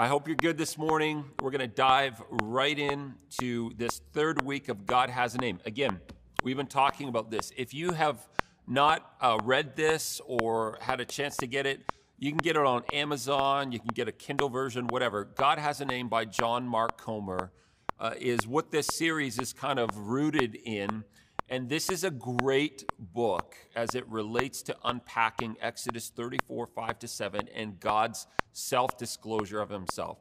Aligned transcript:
I 0.00 0.06
hope 0.06 0.28
you're 0.28 0.36
good 0.36 0.56
this 0.56 0.78
morning. 0.78 1.24
We're 1.42 1.50
going 1.50 1.58
to 1.60 1.66
dive 1.66 2.22
right 2.30 2.78
in 2.78 3.16
to 3.40 3.72
this 3.76 4.00
third 4.12 4.40
week 4.44 4.68
of 4.68 4.86
God 4.86 5.10
Has 5.10 5.34
a 5.34 5.38
Name. 5.38 5.58
Again, 5.66 5.98
we've 6.44 6.56
been 6.56 6.68
talking 6.68 7.08
about 7.08 7.32
this. 7.32 7.50
If 7.56 7.74
you 7.74 7.90
have 7.90 8.28
not 8.64 9.16
uh, 9.20 9.40
read 9.42 9.74
this 9.74 10.20
or 10.24 10.78
had 10.80 11.00
a 11.00 11.04
chance 11.04 11.36
to 11.38 11.48
get 11.48 11.66
it, 11.66 11.80
you 12.16 12.30
can 12.30 12.38
get 12.38 12.54
it 12.54 12.64
on 12.64 12.84
Amazon, 12.92 13.72
you 13.72 13.80
can 13.80 13.90
get 13.92 14.06
a 14.06 14.12
Kindle 14.12 14.48
version, 14.48 14.86
whatever. 14.86 15.24
God 15.24 15.58
Has 15.58 15.80
a 15.80 15.84
Name 15.84 16.08
by 16.08 16.26
John 16.26 16.68
Mark 16.68 16.96
Comer 16.96 17.50
uh, 17.98 18.14
is 18.20 18.46
what 18.46 18.70
this 18.70 18.86
series 18.86 19.36
is 19.40 19.52
kind 19.52 19.80
of 19.80 19.90
rooted 19.98 20.54
in. 20.64 21.02
And 21.50 21.68
this 21.68 21.88
is 21.88 22.04
a 22.04 22.10
great 22.10 22.84
book 22.98 23.56
as 23.74 23.94
it 23.94 24.06
relates 24.08 24.62
to 24.64 24.76
unpacking 24.84 25.56
Exodus 25.62 26.10
34, 26.10 26.66
5 26.66 26.98
to 26.98 27.08
7, 27.08 27.48
and 27.54 27.80
God's 27.80 28.26
self 28.52 28.98
disclosure 28.98 29.60
of 29.60 29.70
himself. 29.70 30.18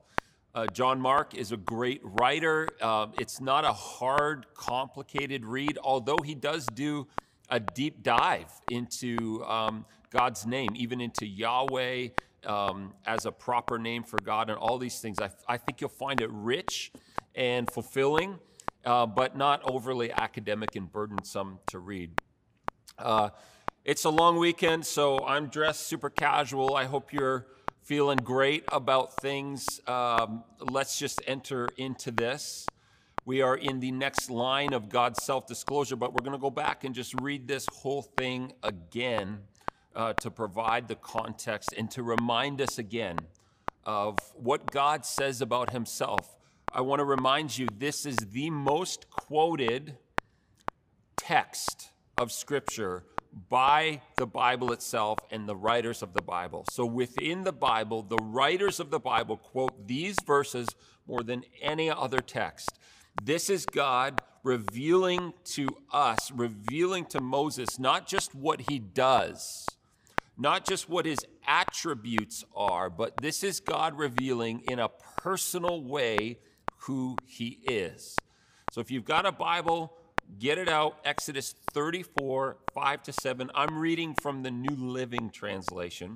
Uh, 0.55 0.67
John 0.67 1.01
Mark 1.01 1.35
is 1.35 1.51
a 1.51 1.57
great 1.57 1.99
writer. 2.01 2.69
Uh, 2.81 3.07
it's 3.19 3.41
not 3.41 3.65
a 3.65 3.73
hard, 3.73 4.45
complicated 4.53 5.45
read, 5.45 5.77
although 5.83 6.17
he 6.23 6.33
does 6.33 6.65
do 6.67 7.07
a 7.49 7.59
deep 7.59 8.03
dive 8.03 8.51
into 8.71 9.43
um, 9.45 9.85
God's 10.09 10.45
name, 10.45 10.69
even 10.75 11.01
into 11.01 11.27
Yahweh 11.27 12.07
um, 12.45 12.93
as 13.05 13.25
a 13.25 13.31
proper 13.33 13.77
name 13.77 14.03
for 14.03 14.17
God, 14.23 14.49
and 14.49 14.57
all 14.57 14.77
these 14.77 14.99
things. 14.99 15.19
I, 15.19 15.29
I 15.47 15.57
think 15.57 15.81
you'll 15.81 15.89
find 15.89 16.21
it 16.21 16.29
rich 16.31 16.93
and 17.35 17.69
fulfilling 17.69 18.39
uh, 18.87 19.05
but 19.05 19.35
not 19.35 19.61
overly 19.69 20.13
academic 20.13 20.73
and 20.77 20.89
burdensome 20.89 21.59
to 21.67 21.77
read. 21.77 22.09
Uh, 22.97 23.29
it's 23.83 24.05
a 24.05 24.09
long 24.09 24.37
weekend, 24.37 24.85
so 24.85 25.25
I'm 25.25 25.47
dressed 25.47 25.87
super 25.87 26.09
casual. 26.09 26.73
I 26.73 26.85
hope 26.85 27.11
you're 27.11 27.47
feeling 27.83 28.17
great 28.17 28.63
about 28.71 29.17
things. 29.17 29.81
Um, 29.87 30.45
let's 30.61 30.97
just 30.97 31.21
enter 31.27 31.67
into 31.75 32.11
this. 32.11 32.65
We 33.25 33.41
are 33.41 33.57
in 33.57 33.81
the 33.81 33.91
next 33.91 34.29
line 34.29 34.71
of 34.71 34.87
God's 34.87 35.21
self 35.21 35.47
disclosure, 35.47 35.97
but 35.97 36.13
we're 36.13 36.23
going 36.23 36.37
to 36.37 36.41
go 36.41 36.49
back 36.49 36.85
and 36.85 36.95
just 36.95 37.13
read 37.19 37.45
this 37.45 37.65
whole 37.69 38.03
thing 38.03 38.53
again 38.63 39.39
uh, 39.97 40.13
to 40.13 40.31
provide 40.31 40.87
the 40.87 40.95
context 40.95 41.73
and 41.77 41.91
to 41.91 42.03
remind 42.03 42.61
us 42.61 42.79
again 42.79 43.17
of 43.83 44.17
what 44.33 44.71
God 44.71 45.05
says 45.05 45.41
about 45.41 45.71
himself 45.71 46.36
I 46.73 46.81
want 46.81 46.99
to 46.99 47.05
remind 47.05 47.57
you 47.57 47.67
this 47.77 48.05
is 48.05 48.17
the 48.17 48.49
most 48.49 49.09
quoted 49.09 49.97
text 51.15 51.91
of 52.17 52.31
Scripture 52.31 53.03
by 53.49 54.01
the 54.17 54.27
Bible 54.27 54.73
itself 54.73 55.19
and 55.31 55.47
the 55.47 55.55
writers 55.55 56.03
of 56.03 56.13
the 56.13 56.21
Bible. 56.21 56.65
So 56.69 56.85
within 56.85 57.43
the 57.43 57.53
Bible, 57.53 58.01
the 58.01 58.17
writers 58.17 58.79
of 58.79 58.89
the 58.89 58.99
Bible 58.99 59.37
quote 59.37 59.87
these 59.87 60.17
verses 60.25 60.67
more 61.07 61.23
than 61.23 61.43
any 61.61 61.89
other 61.89 62.19
text. 62.19 62.77
This 63.23 63.49
is 63.49 63.65
God 63.65 64.21
revealing 64.43 65.33
to 65.45 65.69
us, 65.91 66.31
revealing 66.31 67.05
to 67.05 67.21
Moses 67.21 67.79
not 67.79 68.07
just 68.07 68.35
what 68.35 68.69
he 68.69 68.77
does, 68.77 69.65
not 70.37 70.65
just 70.65 70.89
what 70.89 71.05
his 71.05 71.19
attributes 71.47 72.43
are, 72.55 72.89
but 72.89 73.17
this 73.21 73.43
is 73.43 73.59
God 73.61 73.97
revealing 73.97 74.63
in 74.67 74.79
a 74.79 74.89
personal 75.17 75.81
way 75.81 76.39
who 76.79 77.17
he 77.25 77.59
is. 77.65 78.15
So 78.71 78.81
if 78.81 78.91
you've 78.91 79.05
got 79.05 79.25
a 79.25 79.31
Bible, 79.31 79.93
get 80.39 80.57
it 80.57 80.69
out. 80.69 80.97
Exodus 81.03 81.55
34, 81.73 82.57
5 82.73 83.03
to 83.03 83.13
7. 83.13 83.51
I'm 83.55 83.77
reading 83.77 84.15
from 84.21 84.43
the 84.43 84.51
New 84.51 84.75
Living 84.75 85.29
Translation. 85.29 86.15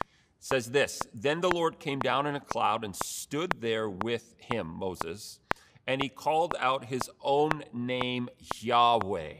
It 0.00 0.06
says 0.40 0.70
this 0.70 1.00
Then 1.14 1.40
the 1.40 1.50
Lord 1.50 1.78
came 1.78 2.00
down 2.00 2.26
in 2.26 2.34
a 2.34 2.40
cloud 2.40 2.84
and 2.84 2.96
stood 2.96 3.60
there 3.60 3.88
with 3.88 4.34
him, 4.38 4.66
Moses, 4.66 5.40
and 5.86 6.02
he 6.02 6.08
called 6.08 6.54
out 6.58 6.86
his 6.86 7.10
own 7.22 7.64
name, 7.72 8.28
Yahweh. 8.60 9.34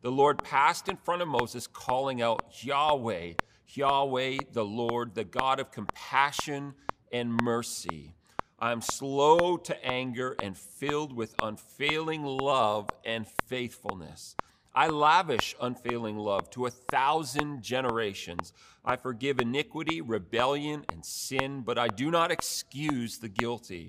The 0.00 0.10
Lord 0.12 0.44
passed 0.44 0.88
in 0.88 0.96
front 0.96 1.22
of 1.22 1.28
Moses, 1.28 1.66
calling 1.66 2.22
out, 2.22 2.44
Yahweh, 2.62 3.32
Yahweh, 3.66 4.38
the 4.52 4.64
Lord, 4.64 5.14
the 5.14 5.24
God 5.24 5.58
of 5.58 5.72
compassion 5.72 6.74
and 7.10 7.32
mercy 7.42 8.14
I 8.60 8.72
am 8.72 8.80
slow 8.80 9.56
to 9.56 9.84
anger 9.84 10.36
and 10.40 10.56
filled 10.58 11.12
with 11.12 11.36
unfailing 11.40 12.24
love 12.24 12.90
and 13.04 13.24
faithfulness. 13.46 14.34
I 14.74 14.88
lavish 14.88 15.54
unfailing 15.60 16.16
love 16.16 16.50
to 16.50 16.66
a 16.66 16.70
thousand 16.70 17.62
generations. 17.62 18.52
I 18.84 18.96
forgive 18.96 19.38
iniquity, 19.38 20.00
rebellion, 20.00 20.84
and 20.92 21.04
sin, 21.04 21.62
but 21.62 21.78
I 21.78 21.88
do 21.88 22.10
not 22.10 22.32
excuse 22.32 23.18
the 23.18 23.28
guilty. 23.28 23.88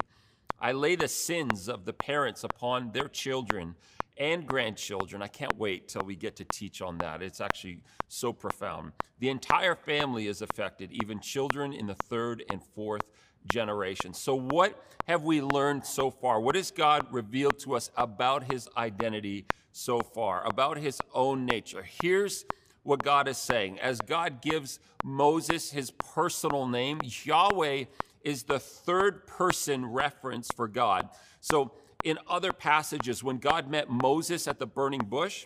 I 0.60 0.74
lay 0.74 0.96
the 0.96 1.08
sins 1.08 1.68
of 1.68 1.86
the 1.86 1.94
parents 1.94 2.44
upon 2.44 2.92
their 2.92 3.08
children 3.08 3.76
and 4.18 4.46
grandchildren. 4.46 5.24
I 5.24 5.28
can't 5.28 5.58
wait 5.58 5.88
till 5.88 6.04
we 6.04 6.16
get 6.16 6.36
to 6.36 6.46
teach 6.46 6.82
on 6.82 7.00
that. 7.00 7.24
It's 7.24 7.42
actually 7.42 7.82
so 8.08 8.34
profound. 8.34 8.92
The 9.18 9.30
entire 9.30 9.76
family 9.76 10.28
is 10.28 10.44
affected, 10.44 10.92
even 10.92 11.22
children 11.22 11.74
in 11.74 11.88
the 11.88 11.96
third 11.96 12.44
and 12.50 12.62
fourth 12.64 13.04
generation. 13.52 14.14
So, 14.14 14.36
what 14.36 14.82
have 15.08 15.24
we 15.24 15.42
learned 15.42 15.86
so 15.86 16.10
far? 16.10 16.40
What 16.40 16.56
has 16.56 16.72
God 16.72 17.08
revealed 17.12 17.60
to 17.60 17.76
us 17.76 17.92
about 17.98 18.52
his 18.52 18.68
identity 18.78 19.46
so 19.72 20.00
far, 20.00 20.46
about 20.46 20.78
his 20.78 21.00
own 21.14 21.46
nature? 21.46 21.86
Here's 22.02 22.46
what 22.84 23.04
God 23.04 23.28
is 23.28 23.38
saying. 23.38 23.80
As 23.80 24.02
God 24.02 24.42
gives 24.42 24.80
Moses 25.04 25.72
his 25.72 25.92
personal 25.92 26.68
name, 26.68 27.00
Yahweh 27.04 27.86
is 28.24 28.44
the 28.44 28.60
third 28.60 29.26
person 29.28 29.86
reference 29.86 30.50
for 30.56 30.68
God. 30.68 31.10
So, 31.42 31.72
in 32.04 32.18
other 32.30 32.54
passages, 32.54 33.24
when 33.24 33.38
God 33.38 33.70
met 33.70 33.90
Moses 33.90 34.48
at 34.48 34.60
the 34.60 34.66
burning 34.66 35.02
bush, 35.02 35.46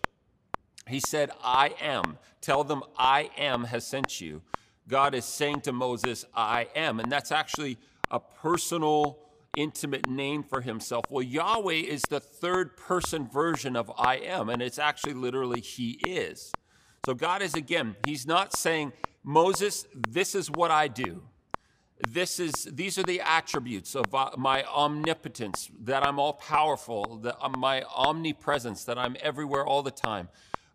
he 0.87 0.99
said, 0.99 1.31
I 1.43 1.73
am. 1.81 2.17
Tell 2.41 2.63
them, 2.63 2.83
I 2.97 3.29
am 3.37 3.65
has 3.65 3.85
sent 3.87 4.21
you. 4.21 4.41
God 4.87 5.15
is 5.15 5.25
saying 5.25 5.61
to 5.61 5.71
Moses, 5.71 6.25
I 6.35 6.67
am. 6.75 6.99
And 6.99 7.11
that's 7.11 7.31
actually 7.31 7.77
a 8.13 8.19
personal, 8.19 9.19
intimate 9.57 10.07
name 10.07 10.43
for 10.43 10.61
himself. 10.61 11.03
Well, 11.09 11.23
Yahweh 11.23 11.73
is 11.73 12.03
the 12.03 12.19
third 12.19 12.77
person 12.77 13.27
version 13.27 13.75
of 13.75 13.91
I 13.97 14.17
am, 14.17 14.49
and 14.49 14.61
it's 14.61 14.79
actually 14.79 15.15
literally 15.15 15.59
He 15.59 15.99
is. 16.05 16.51
So 17.05 17.13
God 17.13 17.41
is 17.41 17.55
again, 17.55 17.95
He's 18.05 18.25
not 18.25 18.55
saying, 18.55 18.93
Moses, 19.23 19.85
this 19.93 20.35
is 20.35 20.49
what 20.49 20.71
I 20.71 20.87
do. 20.87 21.23
This 22.07 22.39
is, 22.39 22.67
these 22.71 22.97
are 22.97 23.03
the 23.03 23.21
attributes 23.21 23.95
of 23.95 24.13
uh, 24.13 24.31
my 24.37 24.63
omnipotence, 24.63 25.69
that 25.81 26.05
I'm 26.05 26.19
all 26.19 26.33
powerful, 26.33 27.19
that 27.23 27.37
uh, 27.41 27.49
my 27.49 27.83
omnipresence, 27.83 28.83
that 28.85 28.97
I'm 28.97 29.15
everywhere 29.21 29.65
all 29.65 29.81
the 29.81 29.91
time. 29.91 30.29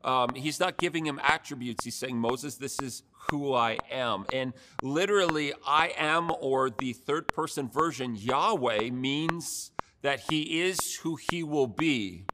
Um, 0.09 0.31
he's 0.35 0.59
not 0.59 0.79
giving 0.79 1.05
him 1.05 1.21
attributes. 1.23 1.85
He's 1.85 1.95
saying, 1.95 2.17
Moses, 2.17 2.55
this 2.55 2.81
is 2.81 3.03
who 3.31 3.53
I 3.53 3.77
am. 3.91 4.25
And 4.33 4.55
literally, 4.83 5.53
I 5.67 5.93
am, 5.99 6.33
or 6.41 6.71
the 6.71 6.95
third 6.95 7.29
person 7.29 7.69
version, 7.69 8.17
Yahweh, 8.17 8.89
means 8.89 9.71
that 10.01 10.21
he 10.31 10.63
is 10.63 10.95
who 11.03 11.19
he 11.31 11.43
will 11.43 11.67
be. 11.67 12.25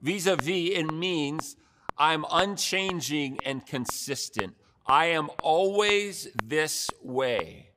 Vis 0.00 0.28
a 0.28 0.36
vis, 0.36 0.70
it 0.78 0.92
means 0.92 1.56
I'm 1.98 2.24
unchanging 2.30 3.40
and 3.44 3.66
consistent. 3.66 4.54
I 4.86 5.06
am 5.06 5.28
always 5.42 6.28
this 6.44 6.88
way. 7.02 7.70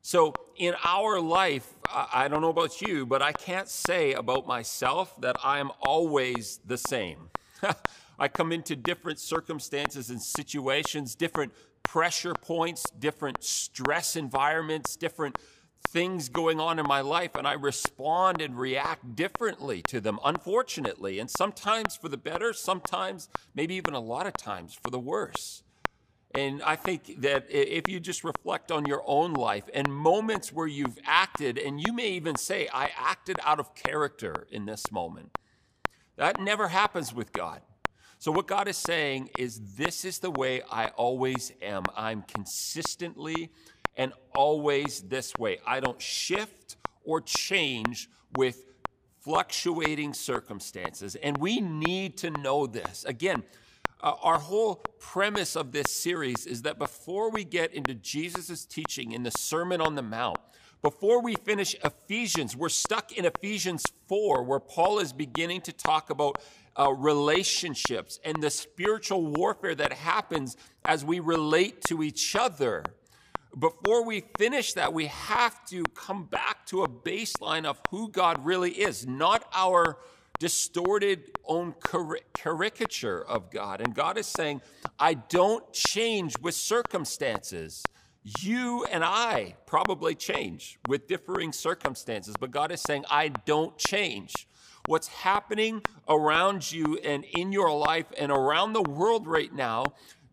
So, 0.00 0.32
in 0.56 0.74
our 0.82 1.20
life, 1.20 1.74
I 1.92 2.28
don't 2.28 2.40
know 2.40 2.48
about 2.48 2.80
you, 2.80 3.04
but 3.04 3.20
I 3.20 3.32
can't 3.32 3.68
say 3.68 4.14
about 4.14 4.46
myself 4.46 5.20
that 5.20 5.36
I 5.44 5.58
am 5.58 5.70
always 5.82 6.60
the 6.64 6.78
same. 6.78 7.28
I 8.18 8.28
come 8.28 8.52
into 8.52 8.76
different 8.76 9.18
circumstances 9.18 10.10
and 10.10 10.22
situations, 10.22 11.14
different 11.14 11.52
pressure 11.82 12.34
points, 12.34 12.84
different 12.98 13.44
stress 13.44 14.16
environments, 14.16 14.96
different 14.96 15.38
things 15.88 16.28
going 16.28 16.58
on 16.58 16.78
in 16.78 16.86
my 16.86 17.00
life, 17.00 17.36
and 17.36 17.46
I 17.46 17.52
respond 17.52 18.40
and 18.40 18.58
react 18.58 19.14
differently 19.14 19.82
to 19.88 20.00
them, 20.00 20.18
unfortunately. 20.24 21.18
And 21.18 21.30
sometimes 21.30 21.94
for 21.94 22.08
the 22.08 22.16
better, 22.16 22.52
sometimes, 22.52 23.28
maybe 23.54 23.74
even 23.74 23.94
a 23.94 24.00
lot 24.00 24.26
of 24.26 24.34
times, 24.34 24.74
for 24.74 24.90
the 24.90 24.98
worse. 24.98 25.62
And 26.34 26.62
I 26.64 26.74
think 26.74 27.20
that 27.20 27.46
if 27.48 27.88
you 27.88 28.00
just 28.00 28.24
reflect 28.24 28.72
on 28.72 28.86
your 28.86 29.04
own 29.06 29.34
life 29.34 29.64
and 29.72 29.86
moments 29.94 30.52
where 30.52 30.66
you've 30.66 30.98
acted, 31.04 31.58
and 31.58 31.80
you 31.80 31.92
may 31.92 32.08
even 32.08 32.34
say, 32.34 32.68
I 32.72 32.90
acted 32.96 33.38
out 33.44 33.60
of 33.60 33.74
character 33.76 34.48
in 34.50 34.66
this 34.66 34.90
moment, 34.90 35.38
that 36.16 36.40
never 36.40 36.68
happens 36.68 37.14
with 37.14 37.32
God. 37.32 37.60
So, 38.24 38.32
what 38.32 38.46
God 38.46 38.68
is 38.68 38.78
saying 38.78 39.28
is, 39.36 39.60
this 39.76 40.02
is 40.02 40.18
the 40.18 40.30
way 40.30 40.62
I 40.72 40.88
always 40.96 41.52
am. 41.60 41.82
I'm 41.94 42.22
consistently 42.22 43.50
and 43.98 44.14
always 44.32 45.02
this 45.02 45.34
way. 45.34 45.58
I 45.66 45.80
don't 45.80 46.00
shift 46.00 46.76
or 47.04 47.20
change 47.20 48.08
with 48.34 48.64
fluctuating 49.20 50.14
circumstances. 50.14 51.16
And 51.16 51.36
we 51.36 51.60
need 51.60 52.16
to 52.16 52.30
know 52.30 52.66
this. 52.66 53.04
Again, 53.04 53.42
uh, 54.00 54.14
our 54.22 54.38
whole 54.38 54.76
premise 54.98 55.54
of 55.54 55.72
this 55.72 55.92
series 55.92 56.46
is 56.46 56.62
that 56.62 56.78
before 56.78 57.30
we 57.30 57.44
get 57.44 57.74
into 57.74 57.92
Jesus' 57.92 58.64
teaching 58.64 59.12
in 59.12 59.24
the 59.24 59.32
Sermon 59.32 59.82
on 59.82 59.96
the 59.96 60.02
Mount, 60.02 60.38
before 60.80 61.22
we 61.22 61.34
finish 61.34 61.74
Ephesians, 61.84 62.54
we're 62.56 62.68
stuck 62.68 63.12
in 63.12 63.24
Ephesians 63.24 63.84
4, 64.06 64.42
where 64.44 64.60
Paul 64.60 64.98
is 64.98 65.14
beginning 65.14 65.62
to 65.62 65.72
talk 65.72 66.10
about 66.10 66.38
uh, 66.76 66.92
relationships 66.92 68.18
and 68.24 68.42
the 68.42 68.50
spiritual 68.50 69.24
warfare 69.24 69.74
that 69.74 69.92
happens 69.92 70.56
as 70.84 71.04
we 71.04 71.20
relate 71.20 71.82
to 71.82 72.02
each 72.02 72.34
other. 72.36 72.84
Before 73.58 74.04
we 74.04 74.24
finish 74.36 74.72
that, 74.72 74.92
we 74.92 75.06
have 75.06 75.64
to 75.66 75.84
come 75.94 76.24
back 76.24 76.66
to 76.66 76.82
a 76.82 76.88
baseline 76.88 77.64
of 77.64 77.80
who 77.90 78.08
God 78.08 78.44
really 78.44 78.72
is, 78.72 79.06
not 79.06 79.44
our 79.54 79.98
distorted 80.40 81.30
own 81.44 81.74
caricature 82.34 83.24
of 83.24 83.50
God. 83.50 83.80
And 83.80 83.94
God 83.94 84.18
is 84.18 84.26
saying, 84.26 84.60
I 84.98 85.14
don't 85.14 85.72
change 85.72 86.36
with 86.40 86.54
circumstances. 86.54 87.84
You 88.40 88.84
and 88.90 89.04
I 89.04 89.54
probably 89.66 90.14
change 90.14 90.78
with 90.88 91.06
differing 91.06 91.52
circumstances, 91.52 92.34
but 92.40 92.50
God 92.50 92.72
is 92.72 92.80
saying, 92.80 93.04
I 93.08 93.28
don't 93.28 93.76
change. 93.78 94.48
What's 94.86 95.08
happening 95.08 95.82
around 96.08 96.70
you 96.70 96.98
and 96.98 97.24
in 97.24 97.52
your 97.52 97.74
life 97.74 98.06
and 98.18 98.30
around 98.30 98.74
the 98.74 98.82
world 98.82 99.26
right 99.26 99.52
now 99.52 99.84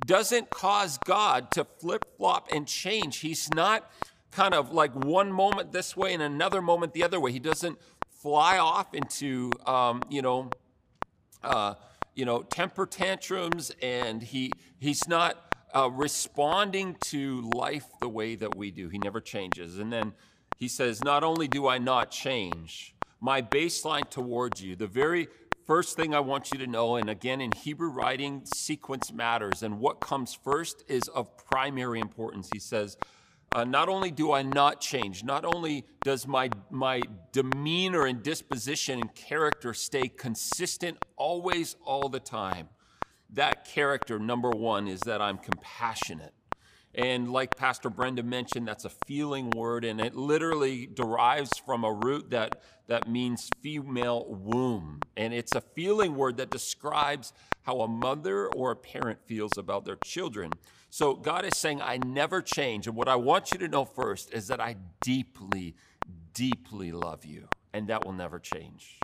doesn't 0.06 0.50
cause 0.50 0.98
God 1.06 1.52
to 1.52 1.64
flip 1.64 2.06
flop 2.18 2.50
and 2.52 2.68
change. 2.68 3.20
He's 3.20 3.50
not 3.54 3.90
kind 4.32 4.54
of 4.54 4.72
like 4.72 4.94
one 4.94 5.32
moment 5.32 5.72
this 5.72 5.96
way 5.96 6.14
and 6.14 6.22
another 6.22 6.62
moment 6.62 6.94
the 6.94 7.04
other 7.04 7.20
way. 7.20 7.32
He 7.32 7.40
doesn't 7.40 7.80
fly 8.22 8.58
off 8.58 8.94
into, 8.94 9.52
um, 9.66 10.02
you 10.10 10.22
know, 10.22 10.50
uh, 11.44 11.76
you 12.14 12.26
know, 12.26 12.44
temper 12.44 12.86
tantrums, 12.86 13.72
and 13.82 14.22
he 14.22 14.52
he's 14.80 15.08
not 15.08 15.56
uh, 15.74 15.90
responding 15.90 16.98
to 17.06 17.50
life 17.54 17.86
the 18.02 18.10
way 18.10 18.36
that 18.36 18.56
we 18.56 18.72
do. 18.72 18.90
He 18.90 18.98
never 18.98 19.22
changes. 19.22 19.80
And 19.80 19.92
then 19.92 20.14
he 20.58 20.68
says, 20.68 21.04
Not 21.04 21.24
only 21.24 21.48
do 21.48 21.68
I 21.68 21.78
not 21.78 22.12
change, 22.12 22.96
my 23.22 23.42
baseline 23.42 24.10
towards 24.10 24.62
you, 24.62 24.76
the 24.76 24.88
very 24.88 25.28
first 25.66 25.96
thing 25.96 26.14
I 26.14 26.20
want 26.20 26.52
you 26.52 26.58
to 26.58 26.68
know, 26.68 26.96
and 26.96 27.10
again 27.10 27.40
in 27.40 27.52
Hebrew 27.52 27.90
writing, 27.90 28.42
sequence 28.46 29.14
matters, 29.14 29.64
and 29.64 29.80
what 29.80 30.02
comes 30.02 30.34
first 30.34 30.84
is 30.88 31.08
of 31.08 31.38
primary 31.38 32.00
importance. 32.00 32.50
He 32.52 32.60
says, 32.60 32.98
uh, 33.54 33.64
not 33.64 33.90
only 33.90 34.12
do 34.12 34.32
I 34.32 34.42
not 34.42 34.82
change, 34.82 35.24
not 35.24 35.46
only 35.46 35.86
does 36.04 36.26
my, 36.26 36.50
my 36.70 37.02
demeanor 37.32 38.06
and 38.06 38.24
disposition 38.24 39.00
and 39.00 39.14
character 39.14 39.74
stay 39.74 40.08
consistent 40.08 40.98
always, 41.16 41.76
all 41.86 42.10
the 42.10 42.20
time, 42.20 42.70
that 43.30 43.66
character, 43.66 44.20
number 44.20 44.50
one, 44.50 44.88
is 44.88 45.02
that 45.02 45.22
I'm 45.22 45.38
compassionate. 45.38 46.34
And 46.94 47.32
like 47.32 47.56
Pastor 47.56 47.90
Brenda 47.90 48.22
mentioned, 48.22 48.68
that's 48.68 48.84
a 48.84 48.92
feeling 49.08 49.50
word, 49.52 49.86
and 49.86 50.02
it 50.02 50.16
literally 50.16 50.88
derives 50.88 51.58
from 51.66 51.86
a 51.86 51.94
root 51.94 52.32
that, 52.32 52.62
that 52.88 53.08
means 53.10 53.50
female 53.62 54.26
womb. 54.28 55.00
And 55.16 55.34
it's 55.34 55.56
a 55.56 55.62
feeling 55.62 56.16
word 56.16 56.38
that 56.38 56.50
describes 56.50 57.32
how 57.62 57.82
a 57.82 57.88
mother 57.88 58.48
or 58.48 58.72
a 58.72 58.76
parent 58.76 59.20
feels 59.26 59.58
about 59.58 59.86
their 59.86 59.98
children. 60.04 60.52
So 60.90 61.14
God 61.16 61.46
is 61.46 61.56
saying, 61.56 61.82
I 61.82 61.98
never 61.98 62.42
change. 62.42 62.88
And 62.88 62.96
what 62.96 63.08
I 63.08 63.16
want 63.16 63.54
you 63.54 63.60
to 63.60 63.70
know 63.70 63.86
first 63.86 64.34
is 64.34 64.48
that 64.48 64.60
I 64.60 64.76
deeply, 65.02 65.76
deeply 66.34 66.92
love 66.92 67.24
you, 67.24 67.48
and 67.72 67.88
that 67.88 68.06
will 68.06 68.14
never 68.14 68.40
change. 68.40 69.00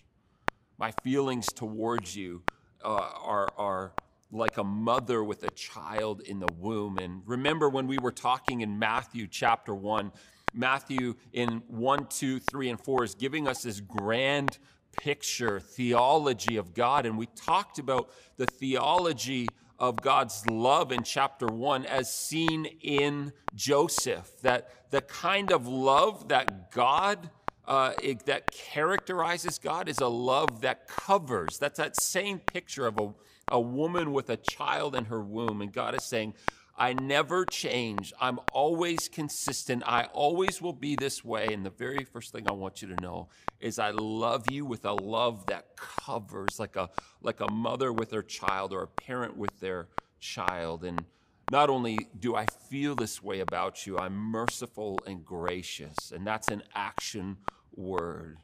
My 0.78 0.92
feelings 1.04 1.48
towards 1.48 2.16
you 2.18 2.44
uh, 2.84 3.10
are, 3.24 3.48
are 3.58 3.94
like 4.32 4.58
a 4.58 4.64
mother 4.64 5.24
with 5.24 5.44
a 5.44 5.50
child 5.52 6.22
in 6.22 6.40
the 6.40 6.52
womb. 6.58 6.98
And 6.98 7.22
remember 7.26 7.70
when 7.70 7.88
we 7.88 7.98
were 7.98 8.12
talking 8.12 8.62
in 8.62 8.78
Matthew 8.78 9.28
chapter 9.28 9.74
1, 9.74 10.12
Matthew 10.54 11.16
in 11.34 11.62
1, 11.68 12.08
2, 12.08 12.40
3, 12.40 12.70
and 12.70 12.80
4 12.80 13.04
is 13.04 13.16
giving 13.16 13.48
us 13.48 13.64
this 13.64 13.80
grand 13.80 14.58
picture, 14.98 15.60
theology 15.60 16.58
of 16.58 16.74
God. 16.74 17.06
And 17.06 17.18
we 17.18 17.28
talked 17.28 17.80
about 17.80 18.10
the 18.38 18.46
theology 18.46 19.48
of 19.80 20.02
God's 20.02 20.46
love 20.48 20.92
in 20.92 21.04
chapter 21.04 21.48
1 21.48 21.86
as 21.86 22.12
seen 22.12 22.66
in 22.82 23.32
Joseph, 23.54 24.42
that 24.42 24.90
the 24.90 25.02
kind 25.02 25.52
of 25.52 25.68
love 25.68 26.30
that 26.30 26.72
God 26.72 27.30
uh, 27.68 27.92
it, 28.02 28.26
that 28.26 28.50
characterizes 28.50 29.60
God 29.60 29.90
is 29.90 30.00
a 30.00 30.08
love 30.08 30.62
that 30.62 30.88
covers. 30.88 31.58
That's 31.58 31.78
that 31.78 32.02
same 32.02 32.40
picture 32.40 32.88
of 32.88 32.98
a 32.98 33.14
a 33.50 33.60
woman 33.60 34.14
with 34.14 34.30
a 34.30 34.38
child 34.38 34.96
in 34.96 35.06
her 35.06 35.22
womb. 35.22 35.62
And 35.62 35.72
God 35.72 35.96
is 35.96 36.04
saying, 36.04 36.34
I 36.78 36.94
never 36.94 37.44
change. 37.44 38.14
I'm 38.22 38.40
always 38.54 39.10
consistent. 39.10 39.82
I 39.86 40.04
always 40.14 40.62
will 40.62 40.74
be 40.74 40.96
this 40.96 41.26
way. 41.26 41.52
And 41.52 41.66
the 41.66 41.72
very 41.72 42.04
first 42.04 42.32
thing 42.32 42.48
I 42.48 42.52
want 42.52 42.84
you 42.84 42.88
to 42.90 43.02
know 43.02 43.30
is 43.60 43.80
I 43.80 43.90
love 43.90 44.52
you 44.52 44.64
with 44.64 44.86
a 44.86 44.94
love 44.94 45.48
that 45.48 45.76
covers 45.76 46.60
like 46.60 46.76
a 46.76 46.92
like 47.22 47.40
a 47.40 47.50
mother 47.50 47.92
with 47.92 48.12
her 48.12 48.22
child 48.22 48.74
or 48.74 48.84
a 48.84 48.88
parent 48.88 49.36
with 49.36 49.60
their 49.60 49.88
child. 50.20 50.84
And 50.84 51.04
not 51.52 51.72
only 51.72 51.98
do 52.20 52.36
I 52.36 52.46
feel 52.46 52.94
this 52.94 53.24
way 53.24 53.40
about 53.40 53.88
you, 53.88 53.98
I'm 53.98 54.14
merciful 54.14 55.00
and 55.08 55.26
gracious. 55.26 56.12
And 56.12 56.28
that's 56.28 56.50
an 56.50 56.62
action 56.76 57.38
word. 57.76 58.38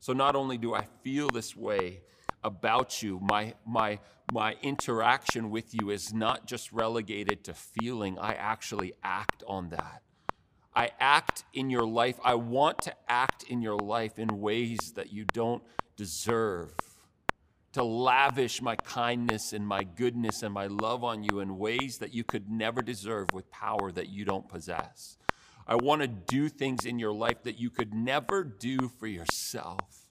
So 0.00 0.12
not 0.12 0.36
only 0.36 0.58
do 0.58 0.74
I 0.74 0.86
feel 1.02 1.28
this 1.28 1.56
way, 1.56 2.02
about 2.44 3.02
you. 3.02 3.18
My, 3.20 3.54
my, 3.66 3.98
my 4.32 4.56
interaction 4.62 5.50
with 5.50 5.74
you 5.74 5.90
is 5.90 6.12
not 6.12 6.46
just 6.46 6.72
relegated 6.72 7.44
to 7.44 7.54
feeling, 7.54 8.18
I 8.18 8.34
actually 8.34 8.94
act 9.02 9.42
on 9.46 9.70
that. 9.70 10.02
I 10.74 10.90
act 11.00 11.44
in 11.52 11.70
your 11.70 11.84
life. 11.84 12.18
I 12.22 12.34
want 12.34 12.82
to 12.82 12.94
act 13.08 13.42
in 13.44 13.62
your 13.62 13.76
life 13.76 14.18
in 14.18 14.40
ways 14.40 14.92
that 14.94 15.12
you 15.12 15.24
don't 15.24 15.62
deserve. 15.96 16.72
To 17.72 17.82
lavish 17.82 18.62
my 18.62 18.76
kindness 18.76 19.52
and 19.52 19.66
my 19.66 19.84
goodness 19.84 20.42
and 20.42 20.54
my 20.54 20.68
love 20.68 21.04
on 21.04 21.22
you 21.22 21.40
in 21.40 21.58
ways 21.58 21.98
that 21.98 22.14
you 22.14 22.24
could 22.24 22.48
never 22.48 22.80
deserve 22.80 23.32
with 23.32 23.50
power 23.50 23.90
that 23.92 24.08
you 24.08 24.24
don't 24.24 24.48
possess. 24.48 25.17
I 25.68 25.76
want 25.76 26.00
to 26.00 26.08
do 26.08 26.48
things 26.48 26.86
in 26.86 26.98
your 26.98 27.12
life 27.12 27.42
that 27.42 27.60
you 27.60 27.68
could 27.68 27.92
never 27.92 28.42
do 28.42 28.88
for 28.88 29.06
yourself. 29.06 30.06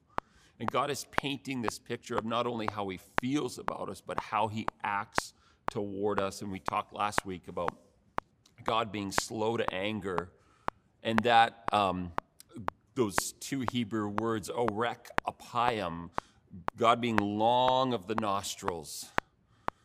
And 0.60 0.70
God 0.70 0.92
is 0.92 1.06
painting 1.12 1.62
this 1.64 1.80
picture 1.80 2.16
of 2.16 2.26
not 2.26 2.46
only 2.46 2.68
how 2.72 2.88
He 2.90 3.00
feels 3.20 3.58
about 3.58 3.90
us, 3.90 4.02
but 4.06 4.20
how 4.20 4.48
He 4.48 4.68
acts 4.84 5.34
toward 5.72 6.20
us. 6.20 6.42
And 6.42 6.52
we 6.52 6.60
talked 6.60 6.94
last 6.94 7.26
week 7.26 7.48
about 7.48 7.76
God 8.64 8.92
being 8.92 9.12
slow 9.12 9.58
to 9.58 9.74
anger, 9.74 10.30
and 11.04 11.20
that 11.20 11.64
um, 11.72 12.12
those 12.96 13.34
two 13.40 13.66
Hebrew 13.72 14.10
words, 14.10 14.50
orek 14.50 15.08
apayim, 15.28 16.10
God 16.76 17.02
being 17.02 17.18
long 17.18 17.94
of 17.94 18.08
the 18.08 18.16
nostrils. 18.16 19.12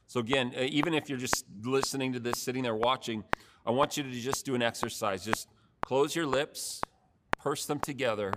So, 0.07 0.21
again, 0.21 0.53
uh, 0.57 0.63
even 0.63 0.95
if 0.95 1.09
you're 1.09 1.19
just 1.19 1.45
listening 1.63 2.13
to 2.13 2.21
this, 2.21 2.39
sitting 2.39 2.63
there 2.63 2.75
watching, 2.75 3.25
I 3.65 3.71
want 3.71 3.97
you 3.97 4.03
to 4.03 4.11
just 4.11 4.45
do 4.45 4.55
an 4.55 4.63
exercise. 4.63 5.25
Just 5.25 5.49
close 5.85 6.17
your 6.17 6.27
lips, 6.27 6.81
purse 7.39 7.67
them 7.67 7.81
together, 7.81 8.33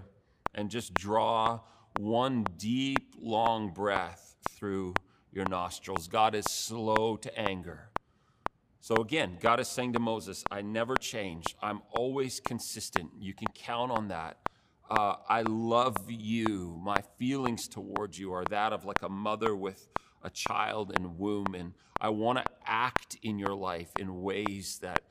and 0.54 0.70
just 0.70 0.94
draw 0.94 1.62
one 2.00 2.46
deep, 2.58 3.16
long 3.20 3.72
breath 3.72 4.36
through 4.50 4.94
your 5.32 5.46
nostrils. 5.50 6.08
God 6.08 6.36
is 6.36 6.46
slow 6.46 7.18
to 7.18 7.40
anger. 7.40 7.90
So 8.82 8.96
again, 8.98 9.38
God 9.40 9.60
is 9.60 9.68
saying 9.68 9.94
to 9.94 10.00
Moses, 10.00 10.44
I 10.52 10.62
never 10.62 10.96
change. 10.96 11.56
I'm 11.62 11.82
always 11.92 12.40
consistent. 12.40 13.12
You 13.20 13.34
can 13.34 13.48
count 13.56 13.92
on 13.92 14.10
that. 14.10 14.38
Uh, 14.90 15.16
I 15.28 15.42
love 15.42 15.98
you. 16.08 16.80
My 16.84 17.02
feelings 17.18 17.68
towards 17.68 18.20
you 18.20 18.32
are 18.34 18.46
that 18.46 18.74
of 18.74 18.86
like 18.86 19.02
a 19.02 19.10
mother 19.10 19.56
with 19.56 19.88
a 20.24 20.30
child 20.30 20.94
in 20.96 21.18
womb. 21.18 21.56
And 21.56 21.74
I 22.00 22.10
want 22.10 22.38
to 22.38 22.46
act 22.66 23.18
in 23.24 23.40
your 23.40 23.56
life 23.56 23.90
in 24.00 24.22
ways 24.22 24.80
that, 24.84 25.02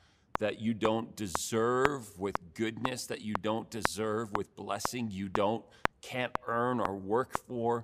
that 0.40 0.60
you 0.60 0.74
don't 0.74 1.14
deserve, 1.16 2.18
with 2.18 2.36
goodness 2.54 3.06
that 3.06 3.20
you 3.20 3.34
don't 3.34 3.70
deserve, 3.70 4.32
with 4.36 4.54
blessing 4.56 5.08
you 5.10 5.28
don't 5.28 5.64
can't 6.04 6.36
earn 6.46 6.80
or 6.80 6.94
work 6.94 7.38
for. 7.46 7.82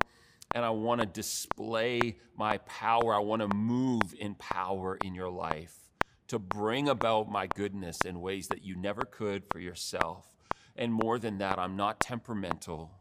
And 0.55 0.65
I 0.65 0.71
want 0.71 1.01
to 1.01 1.07
display 1.07 2.19
my 2.37 2.59
power. 2.59 3.15
I 3.15 3.19
want 3.21 3.41
to 3.41 3.49
move 3.49 4.15
in 4.19 4.35
power 4.35 4.99
in 5.03 5.15
your 5.15 5.31
life 5.31 5.75
to 6.29 6.39
bring 6.39 6.89
about 6.89 7.31
my 7.31 7.47
goodness 7.47 7.99
in 8.05 8.21
ways 8.21 8.49
that 8.49 8.63
you 8.63 8.77
never 8.77 9.03
could 9.03 9.45
for 9.51 9.59
yourself. 9.59 10.27
And 10.77 10.93
more 10.93 11.19
than 11.19 11.39
that, 11.39 11.59
I'm 11.59 11.77
not 11.77 12.01
temperamental. 12.01 12.93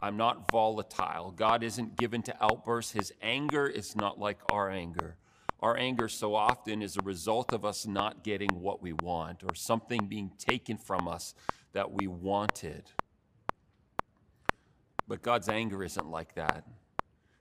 I'm 0.00 0.16
not 0.16 0.50
volatile. 0.50 1.32
God 1.32 1.62
isn't 1.62 1.96
given 1.96 2.22
to 2.22 2.44
outbursts. 2.44 2.92
His 2.92 3.12
anger 3.20 3.66
is 3.66 3.96
not 3.96 4.18
like 4.18 4.38
our 4.50 4.70
anger. 4.70 5.16
Our 5.60 5.76
anger 5.76 6.08
so 6.08 6.34
often 6.34 6.82
is 6.82 6.96
a 6.96 7.02
result 7.02 7.52
of 7.52 7.64
us 7.64 7.86
not 7.86 8.22
getting 8.22 8.60
what 8.60 8.80
we 8.80 8.92
want 8.92 9.42
or 9.42 9.54
something 9.54 10.06
being 10.06 10.30
taken 10.38 10.76
from 10.76 11.08
us 11.08 11.34
that 11.72 11.90
we 11.90 12.06
wanted. 12.06 12.84
But 15.08 15.22
God's 15.22 15.48
anger 15.48 15.82
isn't 15.82 16.08
like 16.08 16.34
that. 16.34 16.64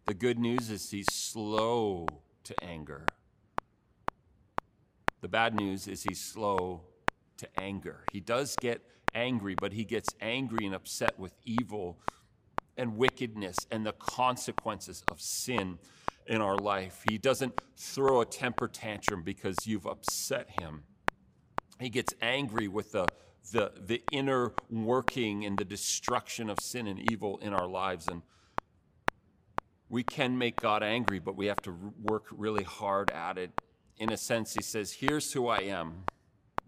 The 0.07 0.13
good 0.13 0.39
news 0.39 0.71
is 0.71 0.89
he's 0.89 1.11
slow 1.11 2.07
to 2.45 2.55
anger. 2.63 3.05
The 5.21 5.27
bad 5.27 5.53
news 5.53 5.87
is 5.87 6.03
he's 6.03 6.21
slow 6.21 6.83
to 7.37 7.47
anger. 7.59 8.05
He 8.11 8.19
does 8.19 8.55
get 8.59 8.81
angry, 9.13 9.55
but 9.59 9.73
he 9.73 9.83
gets 9.83 10.09
angry 10.21 10.65
and 10.65 10.73
upset 10.73 11.19
with 11.19 11.33
evil 11.43 11.99
and 12.77 12.97
wickedness 12.97 13.57
and 13.69 13.85
the 13.85 13.93
consequences 13.93 15.03
of 15.11 15.19
sin 15.19 15.77
in 16.27 16.41
our 16.41 16.57
life. 16.57 17.03
He 17.09 17.17
doesn't 17.17 17.61
throw 17.75 18.21
a 18.21 18.25
temper 18.25 18.67
tantrum 18.67 19.23
because 19.23 19.65
you've 19.65 19.85
upset 19.85 20.49
him. 20.59 20.83
He 21.79 21.89
gets 21.89 22.13
angry 22.21 22.67
with 22.67 22.91
the, 22.91 23.07
the, 23.51 23.71
the 23.79 24.01
inner 24.11 24.51
working 24.69 25.45
and 25.45 25.57
the 25.57 25.65
destruction 25.65 26.49
of 26.49 26.59
sin 26.59 26.87
and 26.87 27.11
evil 27.11 27.37
in 27.37 27.53
our 27.53 27.67
lives. 27.67 28.07
And 28.07 28.23
we 29.89 30.03
can 30.03 30.37
make 30.37 30.59
God 30.59 30.83
angry, 30.83 31.19
but 31.19 31.35
we 31.35 31.45
have 31.47 31.61
to 31.63 31.93
work 32.01 32.25
really 32.31 32.63
hard 32.63 33.11
at 33.11 33.37
it. 33.37 33.51
In 33.97 34.11
a 34.11 34.17
sense, 34.17 34.53
he 34.53 34.61
says, 34.61 34.91
Here's 34.93 35.33
who 35.33 35.47
I 35.47 35.59
am. 35.59 36.03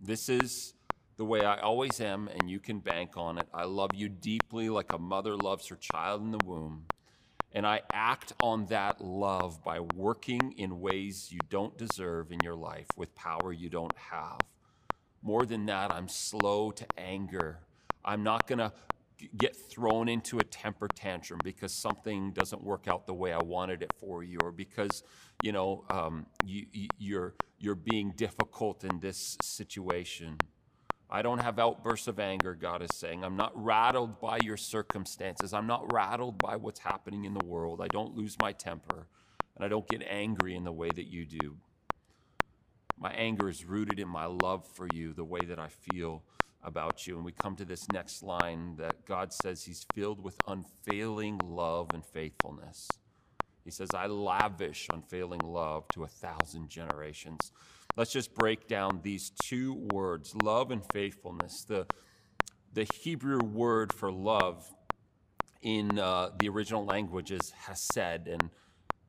This 0.01 0.29
is 0.29 0.73
the 1.17 1.25
way 1.25 1.43
I 1.43 1.59
always 1.59 1.99
am, 1.99 2.29
and 2.29 2.49
you 2.49 2.59
can 2.59 2.79
bank 2.79 3.17
on 3.17 3.37
it. 3.37 3.47
I 3.53 3.65
love 3.65 3.91
you 3.93 4.07
deeply 4.07 4.69
like 4.69 4.93
a 4.93 4.97
mother 4.97 5.35
loves 5.35 5.67
her 5.67 5.75
child 5.75 6.21
in 6.21 6.31
the 6.31 6.39
womb. 6.45 6.85
And 7.51 7.65
I 7.65 7.81
act 7.91 8.33
on 8.41 8.67
that 8.67 9.01
love 9.01 9.63
by 9.63 9.79
working 9.79 10.53
in 10.57 10.79
ways 10.79 11.31
you 11.31 11.39
don't 11.49 11.77
deserve 11.77 12.31
in 12.31 12.39
your 12.43 12.55
life 12.55 12.87
with 12.95 13.15
power 13.15 13.51
you 13.51 13.69
don't 13.69 13.95
have. 13.97 14.39
More 15.21 15.45
than 15.45 15.65
that, 15.65 15.91
I'm 15.91 16.07
slow 16.07 16.71
to 16.71 16.85
anger. 16.97 17.59
I'm 18.05 18.23
not 18.23 18.47
going 18.47 18.59
to 18.59 18.71
get 19.37 19.55
thrown 19.55 20.07
into 20.07 20.39
a 20.39 20.43
temper 20.43 20.87
tantrum 20.87 21.39
because 21.43 21.73
something 21.73 22.31
doesn't 22.31 22.63
work 22.63 22.87
out 22.87 23.05
the 23.05 23.13
way 23.13 23.33
I 23.33 23.41
wanted 23.41 23.81
it 23.81 23.91
for 23.99 24.23
you, 24.23 24.37
or 24.41 24.51
because 24.51 25.03
you 25.43 25.51
know 25.51 25.83
um, 25.89 26.25
you, 26.45 26.65
you're 26.97 27.33
you're 27.57 27.75
being 27.75 28.13
difficult 28.15 28.83
in 28.83 28.99
this 28.99 29.37
situation. 29.41 30.37
I 31.11 31.23
don't 31.23 31.39
have 31.39 31.57
outbursts 31.57 32.07
of 32.07 32.19
anger, 32.19 32.53
God 32.53 32.83
is 32.83 32.95
saying. 32.95 33.23
I'm 33.23 33.35
not 33.35 33.51
rattled 33.55 34.19
by 34.19 34.37
your 34.43 34.57
circumstances. 34.57 35.53
I'm 35.53 35.65
not 35.65 35.91
rattled 35.91 36.37
by 36.37 36.55
what's 36.55 36.79
happening 36.79 37.25
in 37.25 37.33
the 37.33 37.45
world. 37.45 37.81
I 37.81 37.87
don't 37.87 38.15
lose 38.15 38.35
my 38.39 38.51
temper, 38.51 39.07
and 39.55 39.65
I 39.65 39.69
don't 39.69 39.87
get 39.87 40.03
angry 40.07 40.55
in 40.55 40.63
the 40.63 40.71
way 40.71 40.89
that 40.89 41.07
you 41.07 41.25
do. 41.25 41.57
My 42.99 43.11
anger 43.13 43.49
is 43.49 43.65
rooted 43.65 43.99
in 43.99 44.07
my 44.07 44.25
love 44.25 44.67
for 44.67 44.87
you, 44.93 45.13
the 45.13 45.23
way 45.23 45.39
that 45.39 45.57
I 45.57 45.69
feel 45.69 46.21
about 46.61 47.07
you. 47.07 47.15
And 47.15 47.25
we 47.25 47.31
come 47.31 47.55
to 47.55 47.65
this 47.65 47.87
next 47.91 48.21
line 48.21 48.75
that 48.77 49.05
God 49.05 49.33
says 49.33 49.63
He's 49.63 49.85
filled 49.95 50.23
with 50.23 50.35
unfailing 50.47 51.39
love 51.43 51.87
and 51.93 52.05
faithfulness. 52.05 52.87
He 53.63 53.71
says, 53.71 53.89
I 53.93 54.07
lavish 54.07 54.87
unfailing 54.91 55.41
love 55.43 55.87
to 55.93 56.03
a 56.03 56.07
thousand 56.07 56.69
generations. 56.69 57.51
Let's 57.99 58.13
just 58.13 58.33
break 58.33 58.69
down 58.69 59.01
these 59.03 59.29
two 59.43 59.73
words, 59.91 60.33
love 60.41 60.71
and 60.71 60.81
faithfulness. 60.93 61.65
The, 61.65 61.85
the 62.71 62.85
Hebrew 62.85 63.43
word 63.43 63.91
for 63.91 64.09
love 64.09 64.73
in 65.61 65.99
uh, 65.99 66.29
the 66.39 66.47
original 66.47 66.85
language 66.85 67.29
is 67.29 67.51
hesed. 67.51 68.29
And 68.29 68.51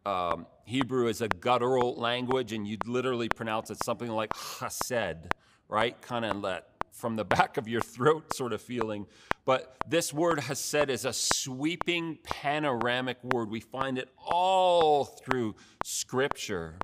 um, 0.05 0.49
Hebrew 0.65 1.07
is 1.07 1.21
a 1.21 1.29
guttural 1.29 1.95
language, 1.95 2.53
and 2.53 2.67
you'd 2.67 2.89
literally 2.89 3.29
pronounce 3.29 3.71
it 3.71 3.81
something 3.85 4.11
like 4.11 4.33
hesed, 4.59 5.35
right? 5.69 6.03
Kind 6.03 6.25
of 6.25 6.43
that 6.43 6.71
from 6.91 7.15
the 7.15 7.25
back 7.37 7.59
of 7.59 7.69
your 7.69 7.83
throat 7.83 8.35
sort 8.35 8.53
of 8.53 8.61
feeling. 8.61 9.07
But 9.45 9.77
this 9.89 10.13
word 10.13 10.41
hesed 10.41 10.91
is 10.91 11.05
a 11.05 11.13
sweeping 11.13 12.19
panoramic 12.25 13.23
word. 13.23 13.51
We 13.51 13.61
find 13.61 13.99
it 13.99 14.09
all 14.19 15.05
through 15.05 15.55
Scripture 15.85 16.81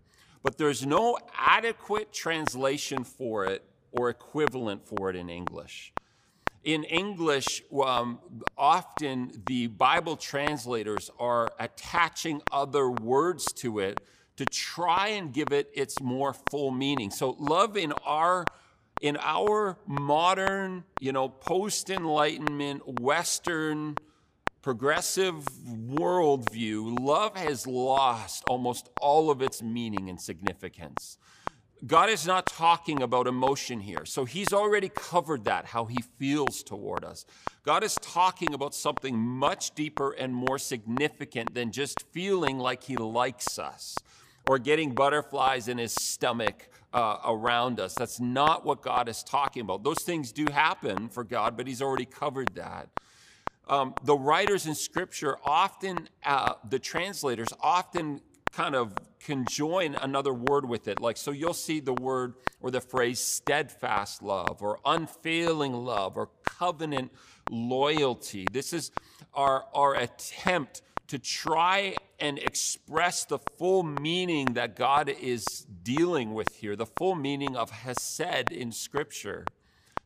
but 0.46 0.58
there's 0.58 0.86
no 0.86 1.18
adequate 1.36 2.12
translation 2.12 3.02
for 3.02 3.46
it 3.46 3.64
or 3.90 4.10
equivalent 4.10 4.86
for 4.86 5.10
it 5.10 5.16
in 5.16 5.28
English. 5.28 5.92
In 6.62 6.84
English, 6.84 7.64
um, 7.84 8.20
often 8.56 9.42
the 9.48 9.66
Bible 9.66 10.16
translators 10.16 11.10
are 11.18 11.50
attaching 11.58 12.42
other 12.52 12.88
words 12.88 13.52
to 13.54 13.80
it 13.80 14.00
to 14.36 14.46
try 14.46 15.08
and 15.08 15.34
give 15.34 15.50
it 15.50 15.68
its 15.74 16.00
more 16.00 16.32
full 16.48 16.70
meaning. 16.70 17.10
So, 17.10 17.30
love 17.40 17.76
in 17.76 17.90
our 18.04 18.44
in 19.00 19.18
our 19.20 19.76
modern, 19.84 20.84
you 21.00 21.10
know, 21.10 21.28
post 21.28 21.90
enlightenment, 21.90 23.00
Western 23.00 23.96
progressive 24.66 25.44
worldview, 25.64 26.98
love 26.98 27.36
has 27.36 27.68
lost 27.68 28.42
almost 28.48 28.90
all 29.00 29.30
of 29.30 29.40
its 29.40 29.62
meaning 29.62 30.10
and 30.10 30.20
significance. 30.20 31.18
God 31.86 32.10
is 32.10 32.26
not 32.26 32.46
talking 32.46 33.00
about 33.00 33.28
emotion 33.28 33.78
here. 33.78 34.04
So 34.04 34.24
he's 34.24 34.52
already 34.52 34.88
covered 34.88 35.44
that, 35.44 35.66
how 35.66 35.84
he 35.84 35.98
feels 36.18 36.64
toward 36.64 37.04
us. 37.04 37.24
God 37.62 37.84
is 37.84 37.94
talking 38.02 38.54
about 38.54 38.74
something 38.74 39.16
much 39.16 39.72
deeper 39.76 40.10
and 40.10 40.34
more 40.34 40.58
significant 40.58 41.54
than 41.54 41.70
just 41.70 42.02
feeling 42.10 42.58
like 42.58 42.82
he 42.82 42.96
likes 42.96 43.60
us 43.60 43.96
or 44.48 44.58
getting 44.58 44.96
butterflies 44.96 45.68
in 45.68 45.78
his 45.78 45.92
stomach 45.92 46.70
uh, 46.92 47.18
around 47.24 47.78
us. 47.78 47.94
That's 47.94 48.18
not 48.18 48.64
what 48.64 48.82
God 48.82 49.08
is 49.08 49.22
talking 49.22 49.62
about. 49.62 49.84
Those 49.84 50.02
things 50.02 50.32
do 50.32 50.46
happen 50.52 51.08
for 51.08 51.22
God, 51.22 51.56
but 51.56 51.68
he's 51.68 51.80
already 51.80 52.04
covered 52.04 52.52
that 52.56 52.88
um, 53.68 53.94
the 54.04 54.16
writers 54.16 54.66
in 54.66 54.74
Scripture 54.74 55.38
often, 55.44 56.08
uh, 56.24 56.54
the 56.68 56.78
translators 56.78 57.48
often 57.60 58.20
kind 58.52 58.74
of 58.74 58.94
conjoin 59.20 59.96
another 60.00 60.32
word 60.32 60.66
with 60.66 60.88
it. 60.88 61.00
Like, 61.00 61.16
so 61.16 61.30
you'll 61.30 61.52
see 61.52 61.80
the 61.80 61.92
word 61.92 62.34
or 62.60 62.70
the 62.70 62.80
phrase 62.80 63.18
steadfast 63.18 64.22
love 64.22 64.62
or 64.62 64.78
unfailing 64.84 65.72
love 65.72 66.16
or 66.16 66.30
covenant 66.44 67.12
loyalty. 67.50 68.46
This 68.50 68.72
is 68.72 68.92
our, 69.34 69.64
our 69.74 69.94
attempt 69.94 70.82
to 71.08 71.18
try 71.18 71.96
and 72.18 72.38
express 72.38 73.24
the 73.24 73.38
full 73.58 73.82
meaning 73.82 74.54
that 74.54 74.74
God 74.74 75.08
is 75.08 75.66
dealing 75.82 76.34
with 76.34 76.56
here, 76.56 76.76
the 76.76 76.86
full 76.86 77.14
meaning 77.14 77.56
of 77.56 77.70
Hesed 77.70 78.50
in 78.50 78.72
Scripture. 78.72 79.44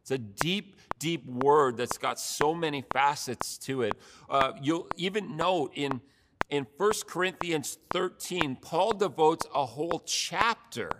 It's 0.00 0.10
a 0.10 0.18
deep, 0.18 0.76
deep 0.98 1.26
word 1.26 1.76
that's 1.76 1.98
got 1.98 2.18
so 2.18 2.54
many 2.54 2.84
facets 2.92 3.58
to 3.58 3.82
it. 3.82 3.94
Uh, 4.28 4.52
you'll 4.60 4.88
even 4.96 5.36
note 5.36 5.72
in, 5.74 6.00
in 6.48 6.66
1 6.76 6.92
Corinthians 7.06 7.78
13, 7.90 8.56
Paul 8.56 8.92
devotes 8.92 9.46
a 9.54 9.66
whole 9.66 10.02
chapter 10.06 10.90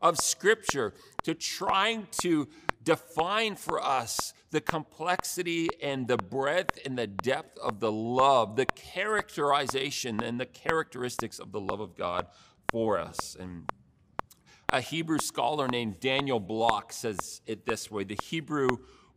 of 0.00 0.18
scripture 0.18 0.94
to 1.24 1.34
trying 1.34 2.06
to 2.22 2.48
define 2.82 3.56
for 3.56 3.82
us 3.82 4.32
the 4.50 4.60
complexity 4.60 5.68
and 5.82 6.08
the 6.08 6.16
breadth 6.16 6.78
and 6.86 6.96
the 6.96 7.06
depth 7.06 7.58
of 7.58 7.80
the 7.80 7.92
love, 7.92 8.56
the 8.56 8.66
characterization 8.66 10.22
and 10.22 10.40
the 10.40 10.46
characteristics 10.46 11.38
of 11.38 11.52
the 11.52 11.60
love 11.60 11.80
of 11.80 11.96
God 11.96 12.26
for 12.70 12.98
us. 12.98 13.36
And 13.38 13.70
a 14.72 14.80
Hebrew 14.80 15.18
scholar 15.18 15.68
named 15.68 16.00
Daniel 16.00 16.40
Block 16.40 16.92
says 16.92 17.40
it 17.46 17.64
this 17.64 17.90
way 17.90 18.04
the 18.04 18.18
Hebrew 18.22 18.68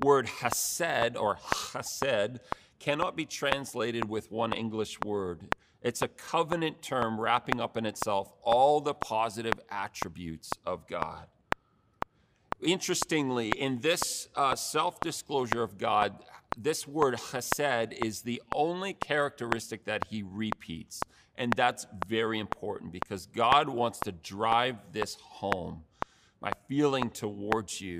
word 0.01 0.27
hesed 0.27 1.17
or 1.17 1.36
chesed 1.36 2.39
cannot 2.79 3.15
be 3.15 3.25
translated 3.25 4.10
with 4.10 4.31
one 4.31 4.53
English 4.53 5.00
word. 5.01 5.55
It's 5.81 6.01
a 6.01 6.08
covenant 6.08 6.81
term 6.81 7.20
wrapping 7.20 7.60
up 7.60 7.75
in 7.75 7.86
itself 7.86 8.31
all 8.43 8.81
the 8.81 8.93
positive 8.93 9.60
attributes 9.70 10.51
of 10.65 10.88
God. 10.88 11.25
Interestingly, 12.62 13.50
in 13.50 13.79
this 13.79 14.29
uh, 14.36 14.55
self 14.55 15.00
disclosure 15.00 15.63
of 15.63 15.77
God, 15.77 16.24
this 16.58 16.88
word 16.88 17.15
chesed 17.15 17.93
is 17.93 18.22
the 18.22 18.41
only 18.53 18.93
characteristic 18.93 19.86
that 19.86 20.05
he 20.10 20.24
repeats. 20.24 21.01
And 21.41 21.51
that's 21.53 21.88
very 22.07 22.38
important 22.38 22.91
because 22.91 23.25
God 23.25 23.67
wants 23.67 24.00
to 24.01 24.12
drive 24.12 24.75
this 24.91 25.15
home. 25.15 25.86
My 26.39 26.51
feeling 26.67 27.10
towards 27.10 27.81
you 27.81 28.00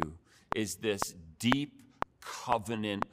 is 0.55 0.75
this 0.75 1.15
deep 1.39 1.81
covenant 2.21 3.03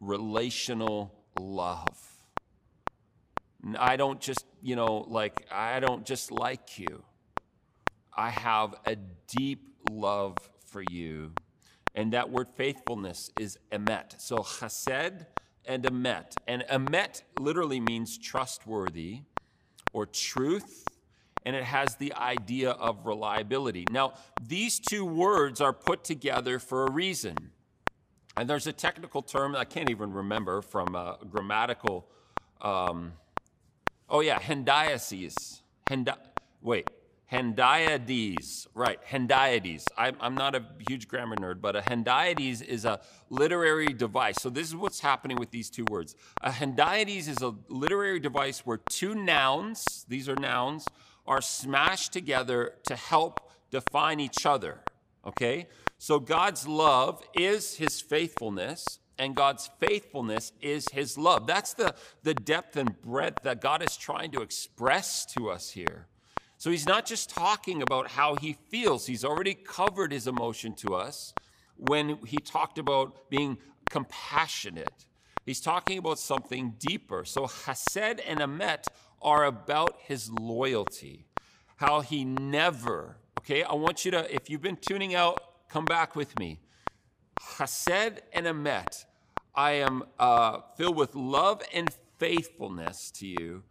relational 0.00 1.12
love. 1.38 2.16
I 3.78 3.96
don't 3.96 4.18
just, 4.18 4.46
you 4.62 4.76
know, 4.76 5.04
like, 5.08 5.46
I 5.52 5.78
don't 5.80 6.06
just 6.06 6.32
like 6.32 6.78
you. 6.78 7.04
I 8.16 8.30
have 8.30 8.76
a 8.86 8.96
deep 9.36 9.68
love 9.90 10.38
for 10.64 10.82
you. 10.90 11.32
And 11.94 12.14
that 12.14 12.30
word 12.30 12.48
faithfulness 12.56 13.30
is 13.38 13.58
emet. 13.70 14.22
So 14.22 14.38
chesed 14.38 15.26
and 15.66 15.82
emet. 15.82 16.32
And 16.48 16.64
emet 16.70 17.24
literally 17.38 17.80
means 17.80 18.16
trustworthy 18.16 19.20
or 19.96 20.04
truth, 20.04 20.86
and 21.46 21.56
it 21.56 21.64
has 21.64 21.94
the 21.94 22.12
idea 22.12 22.72
of 22.72 23.06
reliability. 23.06 23.86
Now, 23.90 24.12
these 24.46 24.78
two 24.78 25.06
words 25.06 25.62
are 25.62 25.72
put 25.72 26.04
together 26.04 26.58
for 26.58 26.84
a 26.84 26.90
reason. 26.90 27.34
And 28.36 28.46
there's 28.46 28.66
a 28.66 28.74
technical 28.74 29.22
term 29.22 29.56
I 29.56 29.64
can't 29.64 29.88
even 29.88 30.12
remember 30.12 30.60
from 30.60 30.94
a 30.94 31.16
grammatical. 31.30 32.06
Um, 32.60 33.14
oh, 34.10 34.20
yeah, 34.20 34.38
hendiasis. 34.38 35.62
Hendi- 35.88 36.12
wait, 36.60 36.90
hendiadys, 37.32 38.66
right, 38.74 38.98
hendiadys. 39.04 39.84
I'm, 39.96 40.16
I'm 40.20 40.34
not 40.34 40.54
a 40.54 40.64
huge 40.88 41.08
grammar 41.08 41.36
nerd, 41.36 41.60
but 41.60 41.74
a 41.74 41.80
hendiadys 41.80 42.62
is 42.62 42.84
a 42.84 43.00
literary 43.30 43.88
device. 43.88 44.36
So 44.40 44.48
this 44.48 44.68
is 44.68 44.76
what's 44.76 45.00
happening 45.00 45.36
with 45.36 45.50
these 45.50 45.68
two 45.68 45.84
words. 45.90 46.14
A 46.40 46.50
hendiadys 46.50 47.28
is 47.28 47.42
a 47.42 47.54
literary 47.68 48.20
device 48.20 48.64
where 48.64 48.78
two 48.90 49.14
nouns, 49.14 50.06
these 50.08 50.28
are 50.28 50.36
nouns, 50.36 50.86
are 51.26 51.40
smashed 51.40 52.12
together 52.12 52.74
to 52.84 52.94
help 52.94 53.50
define 53.70 54.20
each 54.20 54.46
other, 54.46 54.80
okay? 55.26 55.66
So 55.98 56.20
God's 56.20 56.68
love 56.68 57.22
is 57.34 57.74
his 57.76 58.00
faithfulness, 58.00 59.00
and 59.18 59.34
God's 59.34 59.68
faithfulness 59.80 60.52
is 60.60 60.86
his 60.92 61.18
love. 61.18 61.46
That's 61.48 61.74
the, 61.74 61.96
the 62.22 62.34
depth 62.34 62.76
and 62.76 63.00
breadth 63.00 63.42
that 63.42 63.60
God 63.60 63.82
is 63.82 63.96
trying 63.96 64.30
to 64.32 64.42
express 64.42 65.26
to 65.34 65.50
us 65.50 65.70
here. 65.70 66.06
So 66.66 66.72
he's 66.72 66.84
not 66.84 67.06
just 67.06 67.30
talking 67.30 67.80
about 67.80 68.08
how 68.08 68.34
he 68.34 68.54
feels, 68.54 69.06
he's 69.06 69.24
already 69.24 69.54
covered 69.54 70.10
his 70.10 70.26
emotion 70.26 70.74
to 70.78 70.96
us 70.96 71.32
when 71.76 72.18
he 72.26 72.38
talked 72.38 72.76
about 72.80 73.30
being 73.30 73.58
compassionate. 73.88 75.06
He's 75.44 75.60
talking 75.60 75.96
about 75.96 76.18
something 76.18 76.74
deeper. 76.80 77.24
So 77.24 77.46
Hesed 77.46 78.18
and 78.18 78.40
Emet 78.40 78.88
are 79.22 79.44
about 79.44 80.00
his 80.00 80.28
loyalty, 80.28 81.28
how 81.76 82.00
he 82.00 82.24
never, 82.24 83.18
okay, 83.38 83.62
I 83.62 83.74
want 83.74 84.04
you 84.04 84.10
to, 84.10 84.34
if 84.34 84.50
you've 84.50 84.60
been 84.60 84.74
tuning 84.74 85.14
out, 85.14 85.68
come 85.68 85.84
back 85.84 86.16
with 86.16 86.36
me. 86.36 86.58
Hesed 87.58 88.22
and 88.32 88.44
Emet, 88.44 89.04
I 89.54 89.70
am 89.70 90.02
uh, 90.18 90.62
filled 90.76 90.96
with 90.96 91.14
love 91.14 91.62
and 91.72 91.94
faithfulness 92.18 93.12
to 93.12 93.26
you. 93.28 93.62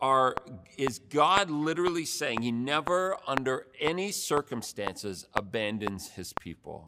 Are, 0.00 0.34
is 0.76 0.98
God 0.98 1.50
literally 1.50 2.04
saying 2.04 2.42
he 2.42 2.52
never, 2.52 3.16
under 3.26 3.66
any 3.80 4.12
circumstances, 4.12 5.26
abandons 5.34 6.10
his 6.10 6.34
people? 6.34 6.86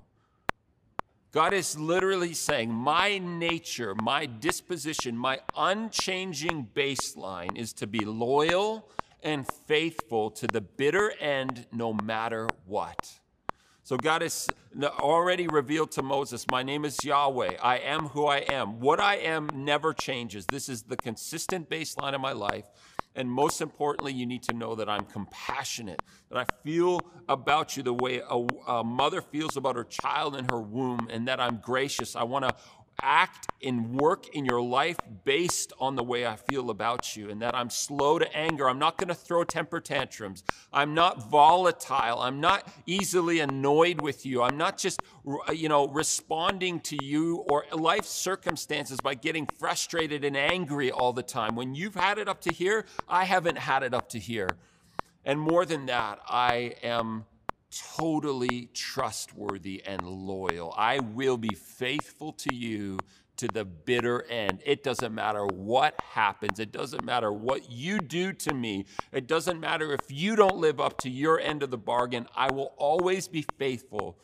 God 1.30 1.52
is 1.52 1.78
literally 1.78 2.34
saying, 2.34 2.70
My 2.70 3.18
nature, 3.18 3.94
my 3.94 4.26
disposition, 4.26 5.16
my 5.16 5.40
unchanging 5.56 6.68
baseline 6.74 7.56
is 7.56 7.72
to 7.74 7.86
be 7.86 8.04
loyal 8.04 8.90
and 9.22 9.46
faithful 9.66 10.30
to 10.30 10.46
the 10.46 10.60
bitter 10.60 11.12
end 11.20 11.66
no 11.72 11.92
matter 11.92 12.48
what. 12.66 13.18
So 13.82 13.96
God 13.96 14.20
has 14.22 14.48
already 14.82 15.48
revealed 15.48 15.90
to 15.92 16.02
Moses, 16.02 16.46
My 16.50 16.62
name 16.62 16.84
is 16.84 17.02
Yahweh. 17.04 17.56
I 17.62 17.78
am 17.78 18.08
who 18.08 18.26
I 18.26 18.38
am. 18.38 18.80
What 18.80 19.00
I 19.00 19.16
am 19.16 19.48
never 19.54 19.92
changes. 19.94 20.46
This 20.46 20.68
is 20.68 20.82
the 20.82 20.96
consistent 20.96 21.70
baseline 21.70 22.14
of 22.14 22.20
my 22.20 22.32
life. 22.32 22.66
And 23.14 23.30
most 23.30 23.60
importantly, 23.60 24.12
you 24.12 24.26
need 24.26 24.44
to 24.44 24.52
know 24.52 24.76
that 24.76 24.88
I'm 24.88 25.04
compassionate, 25.04 26.02
that 26.30 26.38
I 26.38 26.46
feel 26.62 27.00
about 27.28 27.76
you 27.76 27.82
the 27.82 27.92
way 27.92 28.20
a, 28.28 28.46
a 28.70 28.84
mother 28.84 29.20
feels 29.20 29.56
about 29.56 29.74
her 29.76 29.84
child 29.84 30.36
in 30.36 30.44
her 30.50 30.60
womb, 30.60 31.08
and 31.10 31.26
that 31.26 31.40
I'm 31.40 31.58
gracious. 31.58 32.14
I 32.14 32.22
want 32.22 32.48
to 32.48 32.54
act 33.02 33.48
and 33.62 33.98
work 34.00 34.34
in 34.34 34.44
your 34.44 34.60
life 34.60 34.96
based 35.24 35.72
on 35.80 35.96
the 35.96 36.02
way 36.02 36.26
I 36.26 36.36
feel 36.36 36.70
about 36.70 37.16
you, 37.16 37.30
and 37.30 37.42
that 37.42 37.54
I'm 37.54 37.70
slow 37.70 38.18
to 38.18 38.36
anger. 38.36 38.68
I'm 38.68 38.78
not 38.78 38.98
going 38.98 39.08
to 39.08 39.14
throw 39.14 39.44
temper 39.44 39.80
tantrums. 39.80 40.44
I'm 40.72 40.94
not 40.94 41.30
volatile. 41.30 42.20
I'm 42.20 42.40
not 42.40 42.68
easily 42.86 43.40
annoyed 43.40 44.00
with 44.00 44.24
you. 44.24 44.42
I'm 44.42 44.56
not 44.56 44.78
just, 44.78 45.02
you 45.52 45.68
know, 45.68 45.88
responding 45.88 46.80
to 46.80 47.04
you 47.04 47.44
or 47.50 47.64
life 47.72 48.04
circumstances 48.04 49.00
by 49.00 49.14
getting 49.14 49.46
frustrated 49.58 50.24
and 50.24 50.36
angry 50.36 50.90
all 50.90 51.12
the 51.12 51.22
time. 51.22 51.56
When 51.56 51.74
you've 51.74 51.94
had 51.94 52.18
it 52.18 52.28
up 52.28 52.40
to 52.42 52.52
here, 52.52 52.84
I 53.08 53.24
haven't 53.24 53.58
had 53.58 53.82
it 53.82 53.94
up 53.94 54.08
to 54.10 54.18
here. 54.18 54.50
And 55.24 55.38
more 55.38 55.66
than 55.66 55.86
that, 55.86 56.20
I 56.28 56.76
am 56.82 57.26
totally 57.70 58.70
trustworthy 58.72 59.82
and 59.84 60.02
loyal. 60.02 60.74
I 60.76 61.00
will 61.00 61.36
be 61.36 61.54
faithful 61.54 62.32
to 62.32 62.54
you 62.54 62.98
to 63.36 63.48
the 63.48 63.64
bitter 63.64 64.24
end. 64.24 64.60
It 64.64 64.82
doesn't 64.82 65.14
matter 65.14 65.46
what 65.46 65.94
happens. 66.00 66.58
It 66.58 66.72
doesn't 66.72 67.04
matter 67.04 67.32
what 67.32 67.70
you 67.70 68.00
do 68.00 68.32
to 68.32 68.52
me. 68.52 68.86
It 69.12 69.26
doesn't 69.26 69.60
matter 69.60 69.92
if 69.92 70.00
you 70.08 70.34
don't 70.34 70.56
live 70.56 70.80
up 70.80 70.98
to 70.98 71.10
your 71.10 71.38
end 71.38 71.62
of 71.62 71.70
the 71.70 71.78
bargain. 71.78 72.26
I 72.34 72.50
will 72.50 72.74
always 72.76 73.28
be 73.28 73.44
faithful 73.58 74.18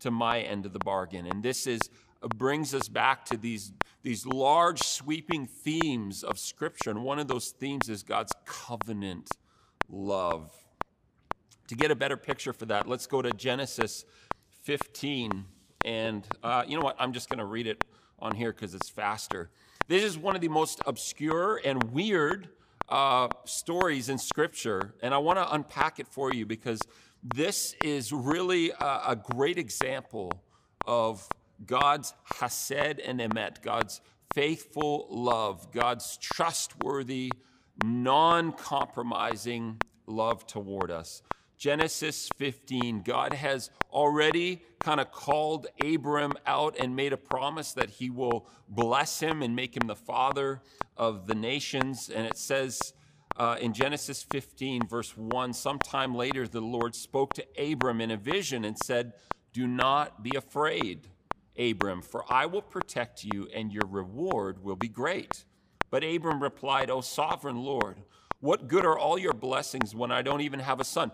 to 0.00 0.10
my 0.10 0.40
end 0.40 0.66
of 0.66 0.72
the 0.72 0.78
bargain. 0.78 1.26
And 1.26 1.42
this 1.42 1.66
is 1.66 1.80
brings 2.28 2.74
us 2.74 2.88
back 2.88 3.24
to 3.26 3.36
these, 3.36 3.72
these 4.02 4.26
large 4.26 4.82
sweeping 4.82 5.46
themes 5.46 6.22
of 6.22 6.38
scripture. 6.38 6.90
And 6.90 7.02
one 7.02 7.18
of 7.18 7.28
those 7.28 7.50
themes 7.50 7.88
is 7.88 8.02
God's 8.02 8.32
covenant 8.44 9.30
love. 9.88 10.52
To 11.70 11.76
get 11.76 11.92
a 11.92 11.94
better 11.94 12.16
picture 12.16 12.52
for 12.52 12.66
that, 12.66 12.88
let's 12.88 13.06
go 13.06 13.22
to 13.22 13.30
Genesis 13.30 14.04
15. 14.62 15.44
And 15.84 16.26
uh, 16.42 16.64
you 16.66 16.76
know 16.76 16.82
what? 16.82 16.96
I'm 16.98 17.12
just 17.12 17.28
going 17.28 17.38
to 17.38 17.44
read 17.44 17.68
it 17.68 17.84
on 18.18 18.34
here 18.34 18.52
because 18.52 18.74
it's 18.74 18.88
faster. 18.88 19.50
This 19.86 20.02
is 20.02 20.18
one 20.18 20.34
of 20.34 20.40
the 20.40 20.48
most 20.48 20.80
obscure 20.84 21.60
and 21.64 21.92
weird 21.92 22.48
uh, 22.88 23.28
stories 23.44 24.08
in 24.08 24.18
Scripture. 24.18 24.94
And 25.00 25.14
I 25.14 25.18
want 25.18 25.38
to 25.38 25.54
unpack 25.54 26.00
it 26.00 26.08
for 26.08 26.34
you 26.34 26.44
because 26.44 26.80
this 27.22 27.76
is 27.84 28.12
really 28.12 28.70
a, 28.70 29.02
a 29.10 29.16
great 29.32 29.56
example 29.56 30.32
of 30.88 31.24
God's 31.64 32.14
Hesed 32.40 32.98
and 32.98 33.20
Emet, 33.20 33.62
God's 33.62 34.00
faithful 34.34 35.06
love, 35.08 35.70
God's 35.70 36.16
trustworthy, 36.16 37.30
non 37.84 38.50
compromising 38.50 39.80
love 40.08 40.48
toward 40.48 40.90
us. 40.90 41.22
Genesis 41.60 42.30
15, 42.38 43.02
God 43.02 43.34
has 43.34 43.68
already 43.92 44.62
kind 44.78 44.98
of 44.98 45.12
called 45.12 45.66
Abram 45.84 46.32
out 46.46 46.74
and 46.80 46.96
made 46.96 47.12
a 47.12 47.18
promise 47.18 47.74
that 47.74 47.90
he 47.90 48.08
will 48.08 48.48
bless 48.66 49.20
him 49.20 49.42
and 49.42 49.54
make 49.54 49.76
him 49.76 49.86
the 49.86 49.94
father 49.94 50.62
of 50.96 51.26
the 51.26 51.34
nations. 51.34 52.08
And 52.08 52.26
it 52.26 52.38
says 52.38 52.94
uh, 53.36 53.58
in 53.60 53.74
Genesis 53.74 54.22
15, 54.22 54.86
verse 54.86 55.14
1 55.14 55.52
sometime 55.52 56.14
later, 56.14 56.48
the 56.48 56.62
Lord 56.62 56.94
spoke 56.94 57.34
to 57.34 57.44
Abram 57.58 58.00
in 58.00 58.10
a 58.10 58.16
vision 58.16 58.64
and 58.64 58.78
said, 58.78 59.12
Do 59.52 59.66
not 59.66 60.22
be 60.22 60.32
afraid, 60.34 61.08
Abram, 61.58 62.00
for 62.00 62.24
I 62.32 62.46
will 62.46 62.62
protect 62.62 63.22
you 63.22 63.48
and 63.54 63.70
your 63.70 63.86
reward 63.86 64.64
will 64.64 64.76
be 64.76 64.88
great. 64.88 65.44
But 65.90 66.04
Abram 66.04 66.42
replied, 66.42 66.88
O 66.88 67.02
sovereign 67.02 67.58
Lord, 67.58 67.96
what 68.40 68.66
good 68.66 68.86
are 68.86 68.98
all 68.98 69.18
your 69.18 69.34
blessings 69.34 69.94
when 69.94 70.10
I 70.10 70.22
don't 70.22 70.40
even 70.40 70.60
have 70.60 70.80
a 70.80 70.84
son? 70.84 71.12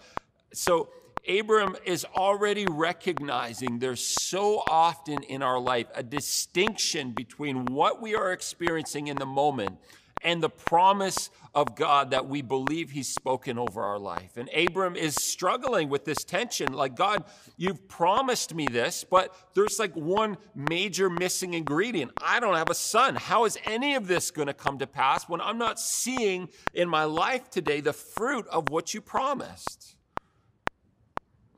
So 0.53 0.89
Abram 1.29 1.77
is 1.85 2.05
already 2.05 2.67
recognizing 2.67 3.79
there's 3.79 4.05
so 4.05 4.63
often 4.69 5.23
in 5.25 5.43
our 5.43 5.59
life 5.59 5.87
a 5.95 6.03
distinction 6.03 7.13
between 7.13 7.67
what 7.67 8.01
we 8.01 8.15
are 8.15 8.33
experiencing 8.33 9.09
in 9.09 9.17
the 9.17 9.27
moment 9.27 9.79
and 10.23 10.43
the 10.43 10.49
promise 10.49 11.31
of 11.55 11.75
God 11.75 12.11
that 12.11 12.29
we 12.29 12.43
believe 12.43 12.91
He's 12.91 13.09
spoken 13.09 13.59
over 13.59 13.83
our 13.83 13.99
life. 13.99 14.37
And 14.37 14.49
Abram 14.55 14.97
is 14.97 15.15
struggling 15.15 15.89
with 15.89 16.05
this 16.05 16.25
tension 16.25 16.73
like, 16.73 16.95
God, 16.97 17.25
you've 17.57 17.89
promised 17.89 18.55
me 18.55 18.67
this, 18.67 19.05
but 19.05 19.35
there's 19.55 19.79
like 19.79 19.95
one 19.95 20.37
major 20.55 21.11
missing 21.11 21.55
ingredient. 21.55 22.13
I 22.23 22.41
don't 22.41 22.57
have 22.57 22.71
a 22.71 22.75
son. 22.75 23.17
How 23.17 23.45
is 23.45 23.59
any 23.65 23.95
of 23.95 24.07
this 24.07 24.31
going 24.31 24.49
to 24.49 24.55
come 24.55 24.79
to 24.79 24.87
pass 24.87 25.29
when 25.29 25.41
I'm 25.41 25.59
not 25.59 25.79
seeing 25.81 26.49
in 26.73 26.89
my 26.89 27.05
life 27.05 27.51
today 27.51 27.81
the 27.81 27.93
fruit 27.93 28.47
of 28.49 28.69
what 28.69 28.95
you 28.95 29.01
promised? 29.01 29.96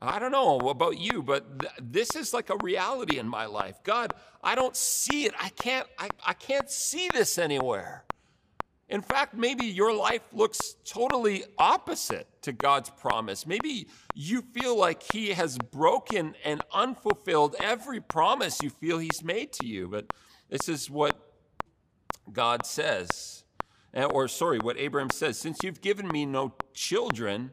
I 0.01 0.19
don't 0.19 0.31
know 0.31 0.57
about 0.59 0.97
you, 0.97 1.21
but 1.21 1.59
th- 1.59 1.73
this 1.81 2.15
is 2.15 2.33
like 2.33 2.49
a 2.49 2.57
reality 2.63 3.19
in 3.19 3.27
my 3.27 3.45
life. 3.45 3.83
God, 3.83 4.13
I 4.41 4.55
don't 4.55 4.75
see 4.75 5.25
it. 5.25 5.33
I 5.39 5.49
can't, 5.49 5.87
I, 5.97 6.09
I 6.25 6.33
can't 6.33 6.69
see 6.69 7.09
this 7.13 7.37
anywhere. 7.37 8.05
In 8.87 9.01
fact, 9.01 9.35
maybe 9.35 9.65
your 9.65 9.93
life 9.93 10.23
looks 10.33 10.75
totally 10.83 11.43
opposite 11.57 12.27
to 12.41 12.51
God's 12.51 12.89
promise. 12.89 13.45
Maybe 13.45 13.87
you 14.15 14.41
feel 14.41 14.75
like 14.75 15.03
He 15.11 15.29
has 15.29 15.57
broken 15.57 16.33
and 16.43 16.63
unfulfilled 16.73 17.55
every 17.59 17.99
promise 17.99 18.63
you 18.63 18.71
feel 18.71 18.97
He's 18.97 19.23
made 19.23 19.51
to 19.53 19.67
you. 19.67 19.87
But 19.87 20.11
this 20.49 20.67
is 20.67 20.89
what 20.89 21.15
God 22.31 22.65
says, 22.65 23.43
eh, 23.93 24.05
or 24.05 24.27
sorry, 24.27 24.57
what 24.59 24.77
Abraham 24.79 25.11
says 25.11 25.37
Since 25.37 25.59
you've 25.61 25.81
given 25.81 26.07
me 26.07 26.25
no 26.25 26.53
children, 26.73 27.51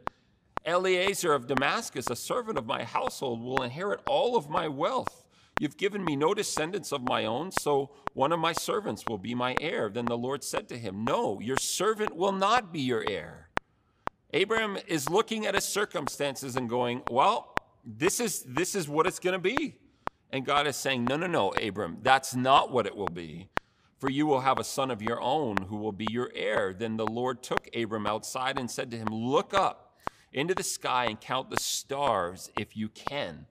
Eliezer 0.66 1.32
of 1.32 1.46
Damascus, 1.46 2.10
a 2.10 2.16
servant 2.16 2.58
of 2.58 2.66
my 2.66 2.82
household, 2.82 3.40
will 3.40 3.62
inherit 3.62 4.00
all 4.06 4.36
of 4.36 4.50
my 4.50 4.66
wealth. 4.66 5.24
You've 5.60 5.76
given 5.76 6.04
me 6.04 6.16
no 6.16 6.34
descendants 6.34 6.92
of 6.92 7.02
my 7.02 7.24
own, 7.24 7.50
so 7.50 7.90
one 8.12 8.32
of 8.32 8.40
my 8.40 8.52
servants 8.52 9.04
will 9.08 9.16
be 9.16 9.34
my 9.34 9.56
heir. 9.60 9.88
Then 9.88 10.04
the 10.04 10.18
Lord 10.18 10.44
said 10.44 10.68
to 10.68 10.76
him, 10.76 11.04
No, 11.04 11.40
your 11.40 11.56
servant 11.56 12.14
will 12.14 12.32
not 12.32 12.72
be 12.72 12.80
your 12.80 13.04
heir. 13.08 13.48
Abraham 14.34 14.76
is 14.86 15.08
looking 15.08 15.46
at 15.46 15.54
his 15.54 15.64
circumstances 15.64 16.56
and 16.56 16.68
going, 16.68 17.02
Well, 17.10 17.54
this 17.84 18.20
is, 18.20 18.42
this 18.42 18.74
is 18.74 18.88
what 18.88 19.06
it's 19.06 19.20
going 19.20 19.32
to 19.32 19.38
be. 19.38 19.76
And 20.30 20.44
God 20.44 20.66
is 20.66 20.76
saying, 20.76 21.04
No, 21.04 21.16
no, 21.16 21.26
no, 21.26 21.50
Abram, 21.52 21.98
that's 22.02 22.34
not 22.34 22.70
what 22.70 22.86
it 22.86 22.96
will 22.96 23.06
be. 23.06 23.48
For 23.98 24.10
you 24.10 24.26
will 24.26 24.40
have 24.40 24.58
a 24.58 24.64
son 24.64 24.90
of 24.90 25.00
your 25.00 25.22
own 25.22 25.56
who 25.68 25.76
will 25.76 25.92
be 25.92 26.06
your 26.10 26.30
heir. 26.34 26.74
Then 26.74 26.98
the 26.98 27.06
Lord 27.06 27.42
took 27.42 27.66
Abram 27.74 28.06
outside 28.06 28.58
and 28.58 28.70
said 28.70 28.90
to 28.90 28.98
him, 28.98 29.08
Look 29.10 29.54
up 29.54 29.85
into 30.32 30.54
the 30.54 30.62
sky 30.62 31.06
and 31.06 31.20
count 31.20 31.50
the 31.50 31.60
stars 31.60 32.50
if 32.58 32.76
you 32.76 32.88
can. 32.88 33.46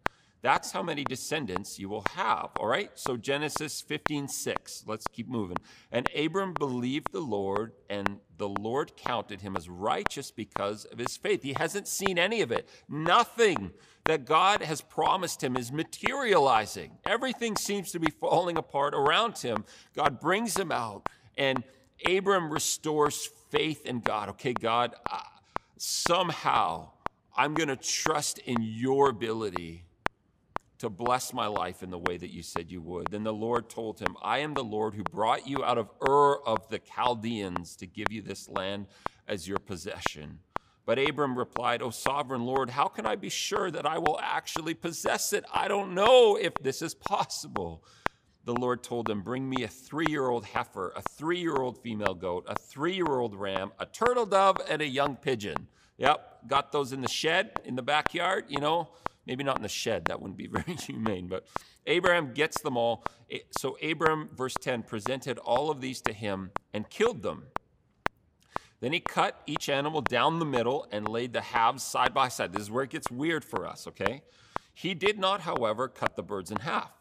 That's 0.46 0.72
how 0.72 0.84
many 0.84 1.04
descendants 1.04 1.80
you 1.80 1.90
will 1.90 2.06
have. 2.14 2.52
All 2.60 2.68
right? 2.68 2.92
So 2.94 3.18
Genesis 3.18 3.82
15, 3.82 4.28
6. 4.28 4.84
Let's 4.86 5.08
keep 5.08 5.28
moving. 5.28 5.58
And 5.92 6.08
Abram 6.16 6.54
believed 6.54 7.12
the 7.12 7.20
Lord, 7.20 7.72
and 7.90 8.20
the 8.38 8.50
Lord 8.50 8.96
counted 8.96 9.42
him 9.42 9.58
as 9.58 9.68
righteous 9.68 10.30
because 10.30 10.86
of 10.86 11.00
his 11.00 11.18
faith. 11.18 11.42
He 11.42 11.54
hasn't 11.54 11.88
seen 11.88 12.20
any 12.20 12.42
of 12.42 12.52
it. 12.52 12.70
Nothing 12.88 13.72
that 14.06 14.26
God 14.26 14.62
has 14.62 14.82
promised 14.82 15.44
him 15.44 15.58
is 15.58 15.72
materializing. 15.72 16.92
Everything 17.06 17.56
seems 17.56 17.92
to 17.94 18.00
be 18.00 18.12
falling 18.12 18.56
apart 18.56 18.94
around 18.94 19.40
him. 19.40 19.66
God 19.96 20.20
brings 20.20 20.56
him 20.56 20.72
out, 20.72 21.10
and 21.40 21.64
Abram 22.08 22.54
restores 22.54 23.28
faith 23.50 23.84
in 23.88 24.00
God. 24.00 24.30
Okay, 24.30 24.54
God, 24.54 24.94
uh, 25.10 25.22
somehow 25.78 26.92
I'm 27.36 27.54
going 27.54 27.70
to 27.70 27.76
trust 27.76 28.38
in 28.40 28.58
your 28.62 29.10
ability 29.10 29.86
to 30.78 30.90
bless 30.90 31.34
my 31.34 31.48
life 31.48 31.84
in 31.84 31.90
the 31.90 31.98
way 31.98 32.18
that 32.18 32.34
you 32.34 32.44
said 32.44 32.72
you 32.72 32.82
would. 32.82 33.08
Then 33.08 33.24
the 33.24 33.34
Lord 33.34 33.70
told 33.70 34.00
him, 34.00 34.16
I 34.22 34.40
am 34.40 34.54
the 34.54 34.64
Lord 34.64 34.94
who 34.94 35.04
brought 35.04 35.48
you 35.48 35.64
out 35.64 35.78
of 35.78 35.90
Ur 36.02 36.38
of 36.46 36.68
the 36.70 36.80
Chaldeans 36.80 37.76
to 37.78 37.88
give 37.88 38.12
you 38.12 38.22
this 38.22 38.50
land 38.50 38.88
as 39.28 39.48
your 39.48 39.60
possession. 39.60 40.40
But 40.86 41.00
Abram 41.00 41.38
replied, 41.38 41.82
O 41.82 41.90
sovereign 41.90 42.46
Lord, 42.46 42.70
how 42.70 42.88
can 42.88 43.06
I 43.06 43.16
be 43.16 43.30
sure 43.30 43.72
that 43.72 43.86
I 43.86 43.98
will 43.98 44.20
actually 44.22 44.76
possess 44.76 45.34
it? 45.34 45.44
I 45.52 45.68
don't 45.68 45.96
know 45.96 46.38
if 46.38 46.54
this 46.62 46.82
is 46.82 46.94
possible. 46.94 47.84
The 48.46 48.54
Lord 48.54 48.84
told 48.84 49.10
him, 49.10 49.22
Bring 49.22 49.50
me 49.50 49.64
a 49.64 49.68
three 49.68 50.06
year 50.08 50.28
old 50.28 50.46
heifer, 50.46 50.94
a 50.96 51.02
three 51.02 51.40
year 51.40 51.56
old 51.56 51.82
female 51.82 52.14
goat, 52.14 52.46
a 52.48 52.56
three 52.56 52.94
year 52.94 53.08
old 53.08 53.36
ram, 53.36 53.72
a 53.80 53.88
turtle 53.88 54.26
dove, 54.26 54.58
and 54.70 54.82
a 54.82 54.88
young 54.88 55.16
pigeon. 55.16 55.68
Yep, 55.98 56.48
got 56.48 56.72
those 56.72 56.94
in 56.94 57.02
the 57.02 57.08
shed 57.08 57.60
in 57.66 57.76
the 57.76 57.82
backyard, 57.82 58.46
you 58.48 58.60
know. 58.60 58.90
Maybe 59.26 59.44
not 59.44 59.58
in 59.58 59.64
the 59.64 59.70
shed, 59.70 60.06
that 60.06 60.22
wouldn't 60.22 60.38
be 60.38 60.46
very 60.52 60.76
humane, 60.76 61.28
but 61.28 61.48
Abraham 61.88 62.34
gets 62.34 62.62
them 62.62 62.78
all. 62.78 63.04
So 63.50 63.78
Abram, 63.84 64.30
verse 64.36 64.54
10, 64.62 64.84
presented 64.84 65.40
all 65.40 65.72
of 65.72 65.82
these 65.82 66.02
to 66.02 66.14
him 66.14 66.52
and 66.74 66.88
killed 66.90 67.24
them. 67.24 67.48
Then 68.82 68.94
he 68.94 69.00
cut 69.00 69.42
each 69.48 69.70
animal 69.70 70.02
down 70.02 70.38
the 70.38 70.46
middle 70.46 70.88
and 70.92 71.08
laid 71.08 71.34
the 71.34 71.42
halves 71.42 71.82
side 71.82 72.14
by 72.14 72.28
side. 72.28 72.54
This 72.54 72.64
is 72.64 72.72
where 72.72 72.84
it 72.84 72.92
gets 72.92 73.10
weird 73.10 73.44
for 73.44 73.66
us, 73.66 73.88
okay? 73.88 74.22
He 74.74 74.94
did 74.94 75.18
not, 75.18 75.42
however, 75.42 75.88
cut 75.88 76.16
the 76.16 76.22
birds 76.22 76.52
in 76.52 76.58
half. 76.58 76.92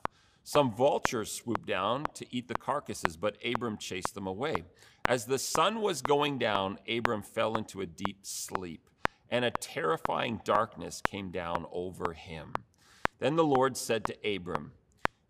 Some 0.46 0.70
vultures 0.70 1.32
swooped 1.32 1.66
down 1.66 2.04
to 2.14 2.26
eat 2.30 2.48
the 2.48 2.54
carcasses, 2.54 3.16
but 3.16 3.38
Abram 3.42 3.78
chased 3.78 4.14
them 4.14 4.26
away. 4.26 4.64
As 5.08 5.24
the 5.24 5.38
sun 5.38 5.80
was 5.80 6.02
going 6.02 6.38
down, 6.38 6.78
Abram 6.86 7.22
fell 7.22 7.56
into 7.56 7.80
a 7.80 7.86
deep 7.86 8.18
sleep 8.22 8.90
and 9.30 9.44
a 9.44 9.50
terrifying 9.50 10.42
darkness 10.44 11.00
came 11.00 11.30
down 11.30 11.64
over 11.72 12.12
him. 12.12 12.52
Then 13.20 13.36
the 13.36 13.44
Lord 13.44 13.74
said 13.76 14.04
to 14.04 14.34
Abram, 14.36 14.72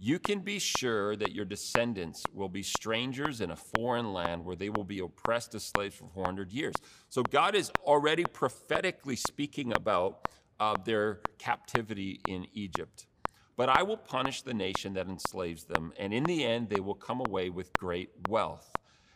You 0.00 0.18
can 0.18 0.40
be 0.40 0.58
sure 0.58 1.14
that 1.14 1.32
your 1.32 1.44
descendants 1.44 2.24
will 2.32 2.48
be 2.48 2.64
strangers 2.64 3.40
in 3.40 3.52
a 3.52 3.56
foreign 3.56 4.12
land 4.12 4.44
where 4.44 4.56
they 4.56 4.68
will 4.68 4.84
be 4.84 4.98
oppressed 4.98 5.54
as 5.54 5.62
slaves 5.62 5.94
for 5.94 6.08
400 6.12 6.50
years. 6.52 6.74
So 7.08 7.22
God 7.22 7.54
is 7.54 7.70
already 7.84 8.24
prophetically 8.24 9.16
speaking 9.16 9.72
about 9.72 10.26
uh, 10.58 10.76
their 10.84 11.20
captivity 11.38 12.20
in 12.26 12.46
Egypt. 12.52 13.06
But 13.56 13.68
I 13.68 13.82
will 13.82 13.96
punish 13.96 14.42
the 14.42 14.54
nation 14.54 14.94
that 14.94 15.08
enslaves 15.08 15.64
them, 15.64 15.92
and 15.98 16.12
in 16.12 16.24
the 16.24 16.44
end 16.44 16.68
they 16.68 16.80
will 16.80 16.94
come 16.94 17.20
away 17.20 17.50
with 17.50 17.72
great 17.78 18.10
wealth. 18.28 18.70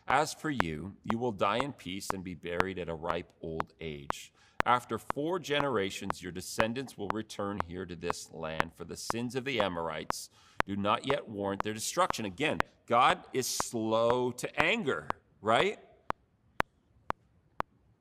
As 0.07 0.33
for 0.33 0.49
you, 0.49 0.95
you 1.03 1.17
will 1.17 1.31
die 1.31 1.57
in 1.57 1.73
peace 1.73 2.09
and 2.13 2.23
be 2.23 2.33
buried 2.33 2.79
at 2.79 2.89
a 2.89 2.95
ripe 2.95 3.31
old 3.41 3.73
age. 3.79 4.33
After 4.65 4.97
four 4.97 5.39
generations, 5.39 6.21
your 6.21 6.31
descendants 6.31 6.97
will 6.97 7.09
return 7.09 7.59
here 7.67 7.85
to 7.85 7.95
this 7.95 8.29
land, 8.33 8.71
for 8.75 8.85
the 8.85 8.97
sins 8.97 9.35
of 9.35 9.45
the 9.45 9.61
Amorites 9.61 10.29
do 10.65 10.75
not 10.75 11.07
yet 11.07 11.27
warrant 11.27 11.63
their 11.63 11.73
destruction. 11.73 12.25
Again, 12.25 12.59
God 12.87 13.19
is 13.33 13.47
slow 13.47 14.31
to 14.31 14.59
anger, 14.61 15.07
right? 15.41 15.79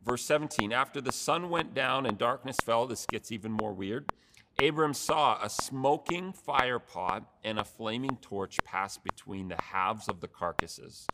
Verse 0.05 0.25
17 0.25 0.73
After 0.73 1.01
the 1.01 1.13
sun 1.13 1.51
went 1.51 1.75
down 1.75 2.07
and 2.07 2.19
darkness 2.19 2.57
fell, 2.65 2.87
this 2.87 3.07
gets 3.07 3.31
even 3.31 3.53
more 3.53 3.73
weird. 3.73 4.13
Abram 4.61 4.93
saw 4.93 5.39
a 5.41 5.49
smoking 5.49 6.33
fire 6.33 6.81
pot 6.81 7.25
and 7.45 7.59
a 7.59 7.65
flaming 7.65 8.17
torch 8.21 8.59
pass 8.65 8.99
between 8.99 9.49
the 9.49 9.61
halves 9.61 10.09
of 10.09 10.21
the 10.21 10.27
carcasses. 10.27 11.07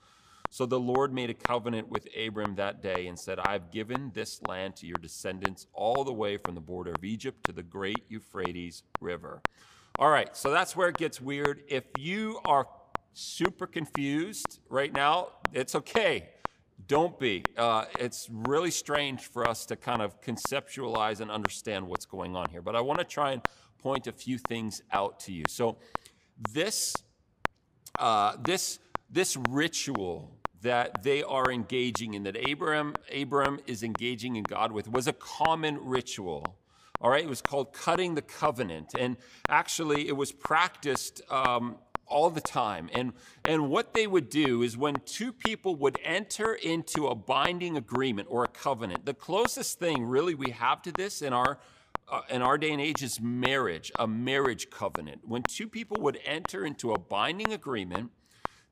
So 0.49 0.65
the 0.65 0.81
Lord 0.81 1.13
made 1.13 1.31
a 1.31 1.35
covenant 1.35 1.89
with 1.91 2.09
Abram 2.17 2.55
that 2.55 2.81
day 2.81 3.07
and 3.07 3.19
said, 3.19 3.39
I 3.39 3.53
have 3.53 3.71
given 3.71 4.13
this 4.15 4.41
land 4.47 4.77
to 4.77 4.87
your 4.87 4.99
descendants 4.99 5.67
all 5.75 6.05
the 6.05 6.13
way 6.13 6.37
from 6.39 6.55
the 6.55 6.61
border 6.61 6.93
of 6.93 7.05
Egypt 7.05 7.45
to 7.45 7.53
the 7.53 7.63
great 7.63 8.05
Euphrates 8.09 8.83
River. 9.01 9.43
All 9.99 10.11
right, 10.11 10.35
so 10.37 10.51
that's 10.51 10.75
where 10.75 10.89
it 10.89 10.97
gets 10.97 11.21
weird. 11.21 11.65
If 11.69 11.85
you 11.99 12.41
are 12.45 12.67
super 13.13 13.67
confused 13.67 14.61
right 14.69 14.93
now, 14.93 15.29
it's 15.53 15.75
okay. 15.75 16.31
Don't 16.87 17.19
be. 17.19 17.43
Uh, 17.57 17.85
it's 17.99 18.29
really 18.31 18.71
strange 18.71 19.23
for 19.23 19.49
us 19.49 19.65
to 19.67 19.77
kind 19.77 20.03
of 20.03 20.21
conceptualize 20.21 21.21
and 21.21 21.31
understand 21.31 21.87
what's 21.87 22.05
going 22.05 22.37
on 22.37 22.51
here. 22.51 22.63
But 22.63 22.77
I 22.77 22.81
want 22.81 22.99
to 22.99 23.05
try 23.05 23.33
and 23.33 23.43
point 23.79 24.07
a 24.07 24.13
few 24.13 24.39
things 24.39 24.83
out 24.93 25.21
to 25.21 25.33
you. 25.33 25.45
So, 25.49 25.77
this, 26.53 26.95
uh, 27.99 28.37
this, 28.45 28.81
this 29.11 29.37
ritual 29.49 30.37
that 30.63 31.03
they 31.03 31.23
are 31.23 31.51
engaging 31.51 32.15
in, 32.15 32.23
that 32.25 32.37
Abraham, 32.49 32.95
Abraham 33.11 33.61
is 33.67 33.83
engaging 33.83 34.37
in 34.37 34.43
God 34.43 34.73
with, 34.73 34.91
was 34.91 35.07
a 35.07 35.13
common 35.13 35.79
ritual. 35.81 36.59
All 37.01 37.11
right, 37.11 37.23
it 37.23 37.29
was 37.29 37.43
called 37.43 37.73
cutting 37.73 38.15
the 38.15 38.23
covenant. 38.23 38.95
And 38.99 39.17
actually, 39.49 40.09
it 40.09 40.17
was 40.17 40.33
practiced 40.33 41.21
um, 41.31 41.77
all 42.15 42.31
the 42.31 42.41
time. 42.41 42.89
And, 42.93 43.13
and 43.45 43.69
what 43.69 43.93
they 43.93 44.07
would 44.07 44.31
do 44.31 44.63
is 44.63 44.77
when 44.77 44.95
two 45.05 45.33
people 45.33 45.75
would 45.75 45.99
enter 46.05 46.55
into 46.55 47.09
a 47.09 47.15
binding 47.15 47.77
agreement 47.77 48.29
or 48.31 48.45
a 48.45 48.49
covenant, 48.49 49.05
the 49.05 49.15
closest 49.15 49.81
thing 49.81 50.05
really 50.05 50.35
we 50.37 50.51
have 50.51 50.81
to 50.83 50.93
this 50.93 51.21
in 51.21 51.33
our 51.33 51.59
uh, 52.07 52.21
in 52.29 52.43
our 52.43 52.59
day 52.59 52.71
and 52.71 52.83
age 52.83 53.03
is 53.03 53.19
marriage, 53.19 53.91
a 53.99 54.07
marriage 54.07 54.69
covenant. 54.69 55.23
When 55.25 55.43
two 55.43 55.67
people 55.67 55.97
would 56.03 56.21
enter 56.27 56.67
into 56.67 56.93
a 56.93 56.99
binding 56.99 57.55
agreement, 57.55 58.11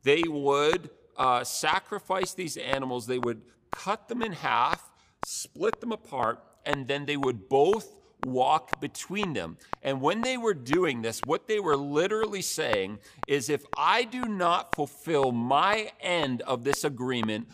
they 0.02 0.22
would 0.28 0.90
uh, 1.16 1.42
sacrifice 1.42 2.34
these 2.34 2.58
animals, 2.58 3.06
they 3.06 3.18
would 3.18 3.40
cut 3.70 4.08
them 4.08 4.20
in 4.20 4.32
half, 4.32 4.92
split 5.24 5.80
them 5.80 5.92
apart, 5.92 6.44
and 6.66 6.86
then 6.86 7.06
they 7.06 7.16
would 7.16 7.48
both 7.48 8.01
walk 8.24 8.80
between 8.80 9.32
them. 9.32 9.58
And 9.82 10.00
when 10.00 10.20
they 10.20 10.36
were 10.36 10.54
doing 10.54 11.02
this, 11.02 11.20
what 11.24 11.48
they 11.48 11.60
were 11.60 11.76
literally 11.76 12.42
saying 12.42 12.98
is 13.26 13.48
if 13.48 13.64
I 13.76 14.04
do 14.04 14.26
not 14.26 14.74
fulfill 14.74 15.32
my 15.32 15.90
end 16.00 16.42
of 16.42 16.64
this 16.64 16.84
agreement, 16.84 17.48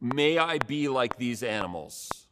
may 0.00 0.38
I 0.38 0.58
be 0.58 0.88
like 0.88 1.16
these 1.16 1.42
animals. 1.42 2.26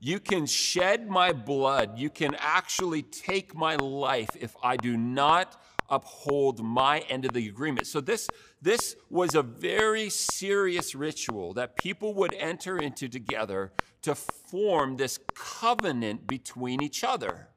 You 0.00 0.20
can 0.20 0.46
shed 0.46 1.08
my 1.08 1.32
blood. 1.32 1.98
You 1.98 2.08
can 2.08 2.36
actually 2.38 3.02
take 3.02 3.54
my 3.54 3.76
life 3.76 4.30
if 4.38 4.54
I 4.62 4.76
do 4.76 4.96
not 4.96 5.60
uphold 5.90 6.62
my 6.62 7.00
end 7.00 7.24
of 7.24 7.32
the 7.32 7.48
agreement. 7.48 7.86
So 7.86 8.00
this 8.00 8.28
this 8.60 8.96
was 9.08 9.34
a 9.34 9.42
very 9.42 10.10
serious 10.10 10.94
ritual 10.94 11.54
that 11.54 11.76
people 11.76 12.14
would 12.14 12.34
enter 12.34 12.76
into 12.76 13.08
together 13.08 13.72
to 14.02 14.14
form 14.14 14.96
this 14.96 15.18
covenant 15.34 16.26
between 16.26 16.82
each 16.82 17.04
other 17.04 17.48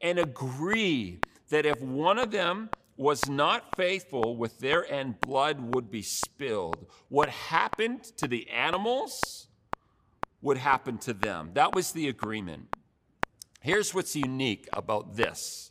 and 0.00 0.18
agree 0.18 1.20
that 1.50 1.66
if 1.66 1.80
one 1.80 2.18
of 2.18 2.30
them 2.30 2.70
was 2.96 3.28
not 3.28 3.76
faithful 3.76 4.36
with 4.36 4.58
their 4.58 4.90
end, 4.90 5.20
blood 5.20 5.74
would 5.74 5.90
be 5.90 6.02
spilled. 6.02 6.86
What 7.08 7.28
happened 7.28 8.04
to 8.16 8.28
the 8.28 8.48
animals 8.50 9.48
would 10.40 10.58
happen 10.58 10.98
to 10.98 11.12
them. 11.12 11.50
That 11.54 11.74
was 11.74 11.92
the 11.92 12.08
agreement. 12.08 12.74
Here's 13.60 13.94
what's 13.94 14.16
unique 14.16 14.68
about 14.72 15.16
this 15.16 15.70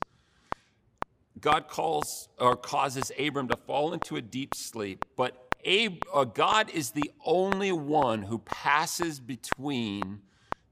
God 1.39 1.67
calls 1.67 2.29
or 2.37 2.55
causes 2.55 3.11
Abram 3.19 3.47
to 3.49 3.57
fall 3.57 3.93
into 3.93 4.15
a 4.15 4.21
deep 4.21 4.55
sleep, 4.55 5.05
but 5.15 5.50
Ab- 5.65 6.03
uh, 6.13 6.23
God 6.23 6.69
is 6.69 6.91
the 6.91 7.11
only 7.25 7.71
one 7.71 8.23
who 8.23 8.39
passes 8.39 9.19
between 9.19 10.21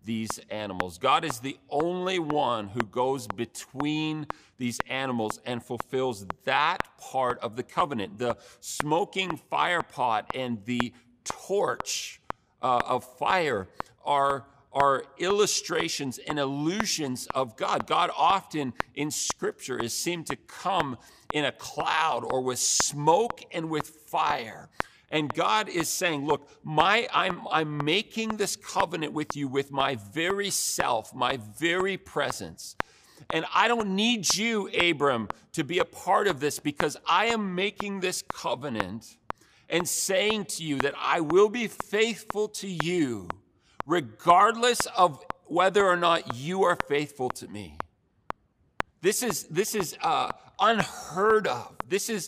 these 0.03 0.39
animals. 0.49 0.97
God 0.97 1.23
is 1.23 1.39
the 1.39 1.57
only 1.69 2.19
one 2.19 2.69
who 2.69 2.81
goes 2.81 3.27
between 3.27 4.27
these 4.57 4.79
animals 4.89 5.39
and 5.45 5.63
fulfills 5.63 6.25
that 6.45 6.79
part 6.97 7.39
of 7.39 7.55
the 7.55 7.63
covenant. 7.63 8.17
The 8.17 8.37
smoking 8.59 9.37
fire 9.37 9.83
pot 9.83 10.31
and 10.33 10.63
the 10.65 10.93
torch 11.23 12.19
uh, 12.61 12.81
of 12.85 13.03
fire 13.03 13.67
are 14.03 14.45
are 14.71 15.03
illustrations 15.17 16.19
and 16.19 16.37
illusions 16.37 17.27
of 17.33 17.55
God. 17.55 17.87
God 17.87 18.11
often 18.15 18.73
in 18.93 19.09
Scripture 19.09 19.79
is 19.79 19.93
seen 19.93 20.23
to 20.25 20.35
come 20.35 20.97
in 21.33 21.45
a 21.45 21.51
cloud 21.51 22.23
or 22.23 22.41
with 22.41 22.59
smoke 22.59 23.41
and 23.51 23.69
with 23.69 23.87
fire. 23.87 24.69
And 25.11 25.33
God 25.33 25.69
is 25.69 25.89
saying, 25.89 26.25
Look, 26.25 26.47
my, 26.63 27.07
I'm, 27.13 27.41
I'm 27.51 27.83
making 27.83 28.37
this 28.37 28.55
covenant 28.55 29.13
with 29.13 29.35
you 29.35 29.47
with 29.47 29.71
my 29.71 29.95
very 29.95 30.49
self, 30.49 31.13
my 31.13 31.39
very 31.57 31.97
presence. 31.97 32.75
And 33.31 33.45
I 33.53 33.67
don't 33.67 33.95
need 33.95 34.35
you, 34.35 34.69
Abram, 34.69 35.29
to 35.53 35.63
be 35.63 35.79
a 35.79 35.85
part 35.85 36.27
of 36.27 36.39
this 36.39 36.59
because 36.59 36.97
I 37.07 37.25
am 37.25 37.55
making 37.55 37.99
this 37.99 38.23
covenant 38.31 39.17
and 39.69 39.87
saying 39.87 40.45
to 40.45 40.63
you 40.63 40.77
that 40.79 40.95
I 40.97 41.21
will 41.21 41.49
be 41.49 41.67
faithful 41.67 42.47
to 42.49 42.67
you, 42.67 43.27
regardless 43.85 44.85
of 44.97 45.23
whether 45.45 45.85
or 45.85 45.95
not 45.95 46.35
you 46.35 46.63
are 46.63 46.77
faithful 46.87 47.29
to 47.29 47.47
me. 47.47 47.77
This 49.01 49.23
is, 49.23 49.43
this 49.45 49.75
is 49.75 49.95
uh, 50.01 50.31
unheard 50.59 51.47
of. 51.47 51.75
This 51.87 52.09
is 52.09 52.27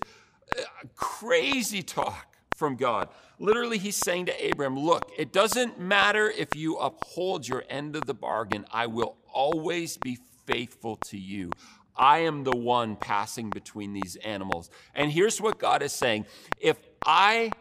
uh, 0.57 0.61
crazy 0.95 1.81
talk 1.81 2.37
from 2.55 2.75
God. 2.75 3.09
Literally, 3.39 3.77
he's 3.77 3.95
saying 3.95 4.27
to 4.27 4.49
Abram, 4.49 4.77
Look, 4.77 5.11
it 5.17 5.33
doesn't 5.33 5.79
matter 5.79 6.29
if 6.29 6.55
you 6.55 6.77
uphold 6.77 7.47
your 7.47 7.63
end 7.69 7.95
of 7.95 8.05
the 8.05 8.13
bargain, 8.13 8.65
I 8.71 8.87
will 8.87 9.17
always 9.33 9.97
be 9.97 10.19
faithful 10.45 10.95
to 10.97 11.17
you. 11.17 11.51
I 11.95 12.19
am 12.19 12.43
the 12.43 12.55
one 12.55 12.95
passing 12.95 13.49
between 13.49 13.93
these 13.93 14.15
animals. 14.17 14.69
And 14.95 15.11
here's 15.11 15.41
what 15.41 15.59
God 15.59 15.81
is 15.81 15.91
saying 15.91 16.25
if 16.59 16.77
I 17.05 17.51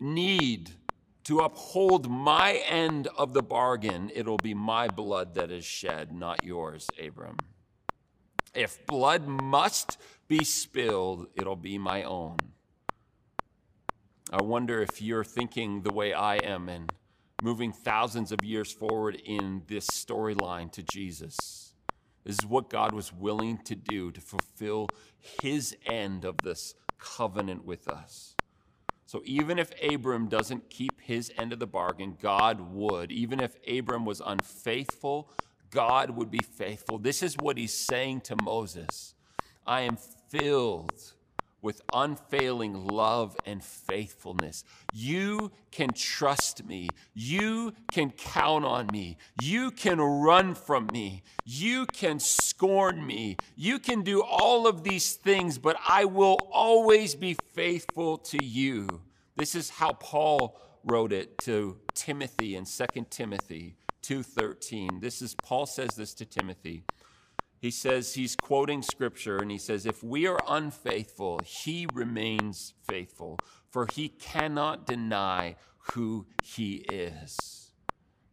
need 0.00 0.70
to 1.24 1.40
uphold 1.40 2.10
my 2.10 2.54
end 2.66 3.08
of 3.18 3.34
the 3.34 3.42
bargain, 3.42 4.10
it'll 4.14 4.38
be 4.38 4.54
my 4.54 4.88
blood 4.88 5.34
that 5.34 5.50
is 5.50 5.64
shed, 5.64 6.12
not 6.12 6.42
yours, 6.42 6.88
Abram. 7.02 7.36
If 8.54 8.86
blood 8.86 9.26
must 9.26 9.98
be 10.26 10.44
spilled, 10.44 11.28
it'll 11.34 11.56
be 11.56 11.78
my 11.78 12.02
own. 12.02 12.36
I 14.30 14.42
wonder 14.42 14.82
if 14.82 15.00
you're 15.00 15.24
thinking 15.24 15.82
the 15.82 15.92
way 15.92 16.12
I 16.12 16.36
am 16.36 16.68
and 16.68 16.92
moving 17.42 17.72
thousands 17.72 18.32
of 18.32 18.44
years 18.44 18.72
forward 18.72 19.14
in 19.24 19.62
this 19.68 19.86
storyline 19.86 20.70
to 20.72 20.82
Jesus. 20.82 21.72
This 22.24 22.38
is 22.40 22.46
what 22.46 22.68
God 22.68 22.92
was 22.92 23.12
willing 23.12 23.58
to 23.64 23.74
do 23.74 24.10
to 24.10 24.20
fulfill 24.20 24.88
his 25.40 25.76
end 25.86 26.24
of 26.24 26.36
this 26.42 26.74
covenant 26.98 27.64
with 27.64 27.88
us. 27.88 28.34
So 29.06 29.22
even 29.24 29.58
if 29.58 29.72
Abram 29.82 30.28
doesn't 30.28 30.68
keep 30.68 31.00
his 31.00 31.32
end 31.38 31.54
of 31.54 31.58
the 31.58 31.66
bargain, 31.66 32.18
God 32.20 32.60
would. 32.60 33.10
Even 33.10 33.40
if 33.40 33.56
Abram 33.66 34.04
was 34.04 34.20
unfaithful, 34.20 35.30
God 35.70 36.10
would 36.10 36.30
be 36.30 36.40
faithful. 36.42 36.98
This 36.98 37.22
is 37.22 37.36
what 37.36 37.58
he's 37.58 37.74
saying 37.74 38.22
to 38.22 38.36
Moses 38.42 39.14
I 39.66 39.82
am 39.82 39.96
filled 40.28 41.12
with 41.60 41.82
unfailing 41.92 42.86
love 42.86 43.36
and 43.44 43.62
faithfulness. 43.62 44.64
You 44.92 45.50
can 45.70 45.92
trust 45.92 46.64
me. 46.64 46.88
You 47.14 47.74
can 47.90 48.10
count 48.10 48.64
on 48.64 48.88
me. 48.92 49.16
You 49.42 49.70
can 49.72 50.00
run 50.00 50.54
from 50.54 50.88
me. 50.92 51.22
You 51.44 51.86
can 51.86 52.20
scorn 52.20 53.04
me. 53.04 53.36
You 53.56 53.78
can 53.78 54.02
do 54.02 54.22
all 54.22 54.66
of 54.66 54.84
these 54.84 55.14
things, 55.14 55.58
but 55.58 55.76
I 55.86 56.04
will 56.04 56.38
always 56.52 57.14
be 57.14 57.36
faithful 57.54 58.18
to 58.18 58.42
you. 58.42 58.86
This 59.36 59.54
is 59.54 59.68
how 59.68 59.94
Paul 59.94 60.60
wrote 60.84 61.12
it 61.12 61.38
to 61.38 61.76
Timothy 61.94 62.54
in 62.54 62.64
2 62.64 63.06
Timothy 63.10 63.76
2:13. 64.08 65.00
This 65.00 65.22
is 65.22 65.34
Paul 65.34 65.66
says 65.66 65.94
this 65.96 66.14
to 66.14 66.24
Timothy 66.24 66.84
he 67.60 67.70
says 67.72 68.14
he's 68.14 68.36
quoting 68.36 68.82
scripture 68.82 69.38
and 69.38 69.50
he 69.50 69.58
says, 69.58 69.84
If 69.84 70.02
we 70.02 70.26
are 70.26 70.38
unfaithful, 70.48 71.40
he 71.44 71.86
remains 71.92 72.74
faithful, 72.84 73.38
for 73.68 73.86
he 73.92 74.08
cannot 74.08 74.86
deny 74.86 75.56
who 75.92 76.26
he 76.42 76.76
is. 76.90 77.72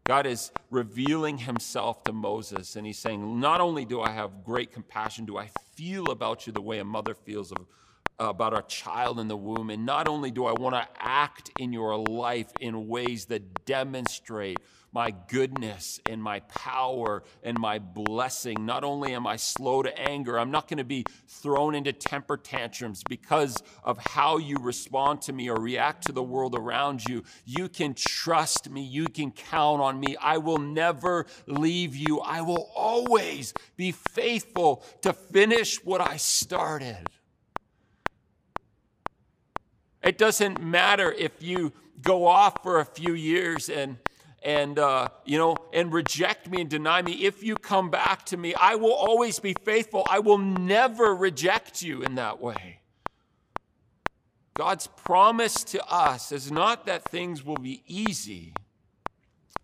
God 0.06 0.28
is 0.28 0.52
revealing 0.70 1.40
himself 1.40 2.04
to 2.04 2.14
Moses 2.14 2.76
and 2.76 2.86
he's 2.86 3.00
saying, 3.00 3.40
Not 3.40 3.62
only 3.62 3.86
do 3.86 4.02
I 4.02 4.12
have 4.12 4.44
great 4.44 4.72
compassion, 4.72 5.26
do 5.26 5.38
I 5.38 5.50
feel 5.76 6.12
about 6.12 6.46
you 6.46 6.54
the 6.54 6.62
way 6.62 6.78
a 6.78 6.86
mother 6.86 7.16
feels 7.16 7.52
of, 7.52 7.66
about 8.20 8.56
a 8.56 8.62
child 8.68 9.20
in 9.20 9.28
the 9.28 9.36
womb, 9.36 9.72
and 9.72 9.88
not 9.88 10.08
only 10.08 10.30
do 10.30 10.46
I 10.46 10.54
want 10.54 10.76
to 10.76 10.88
act 11.00 11.50
in 11.58 11.74
your 11.74 11.98
life 11.98 12.52
in 12.62 12.88
ways 12.88 13.26
that 13.26 13.66
demonstrate 13.66 14.60
my 14.96 15.14
goodness 15.28 16.00
and 16.06 16.24
my 16.24 16.40
power 16.40 17.22
and 17.44 17.60
my 17.60 17.78
blessing. 17.78 18.66
Not 18.66 18.86
only 18.86 19.14
am 19.14 19.28
I 19.28 19.36
slow 19.36 19.84
to 19.84 20.00
anger, 20.00 20.40
I'm 20.40 20.52
not 20.52 20.70
going 20.70 20.78
to 20.78 20.86
be 20.86 21.04
thrown 21.28 21.76
into 21.76 21.92
temper 21.92 22.38
tantrums 22.38 23.04
because 23.04 23.62
of 23.84 23.98
how 23.98 24.38
you 24.38 24.56
respond 24.58 25.22
to 25.24 25.34
me 25.34 25.50
or 25.50 25.60
react 25.60 26.06
to 26.06 26.14
the 26.14 26.24
world 26.24 26.56
around 26.56 27.04
you. 27.10 27.26
You 27.46 27.68
can 27.68 27.94
trust 27.94 28.70
me. 28.70 28.84
You 28.84 29.08
can 29.08 29.32
count 29.32 29.82
on 29.82 30.00
me. 30.00 30.16
I 30.16 30.38
will 30.38 30.60
never 30.60 31.26
leave 31.46 31.94
you. 31.94 32.22
I 32.22 32.40
will 32.40 32.72
always 32.74 33.54
be 33.76 33.92
faithful 33.92 34.82
to 35.02 35.12
finish 35.12 35.84
what 35.84 36.00
I 36.00 36.16
started. 36.16 37.10
It 40.02 40.18
doesn't 40.18 40.64
matter 40.64 41.12
if 41.12 41.44
you 41.44 41.74
go 42.02 42.28
off 42.28 42.64
for 42.64 42.80
a 42.80 42.86
few 42.86 43.14
years 43.14 43.68
and 43.68 43.98
and 44.46 44.78
uh, 44.78 45.10
you 45.26 45.38
know 45.38 45.58
and 45.74 45.92
reject 45.92 46.50
me 46.50 46.62
and 46.62 46.70
deny 46.70 47.02
me. 47.02 47.12
If 47.14 47.44
you 47.44 47.56
come 47.56 47.90
back 47.90 48.26
to 48.28 48.38
me 48.38 48.54
i 48.56 48.76
will 48.76 48.94
always 48.94 49.40
be 49.40 49.54
faithful. 49.54 50.06
I 50.10 50.20
will 50.20 50.38
never 50.38 51.14
reject 51.16 51.82
you 51.82 52.04
in 52.04 52.16
that 52.16 52.40
way. 52.40 52.80
God's 54.54 54.88
promise 54.88 55.66
to 55.66 55.86
us 55.86 56.32
is 56.32 56.50
not 56.52 56.86
that 56.86 57.04
things 57.04 57.44
will 57.44 57.58
be 57.58 57.82
easy. 57.88 58.54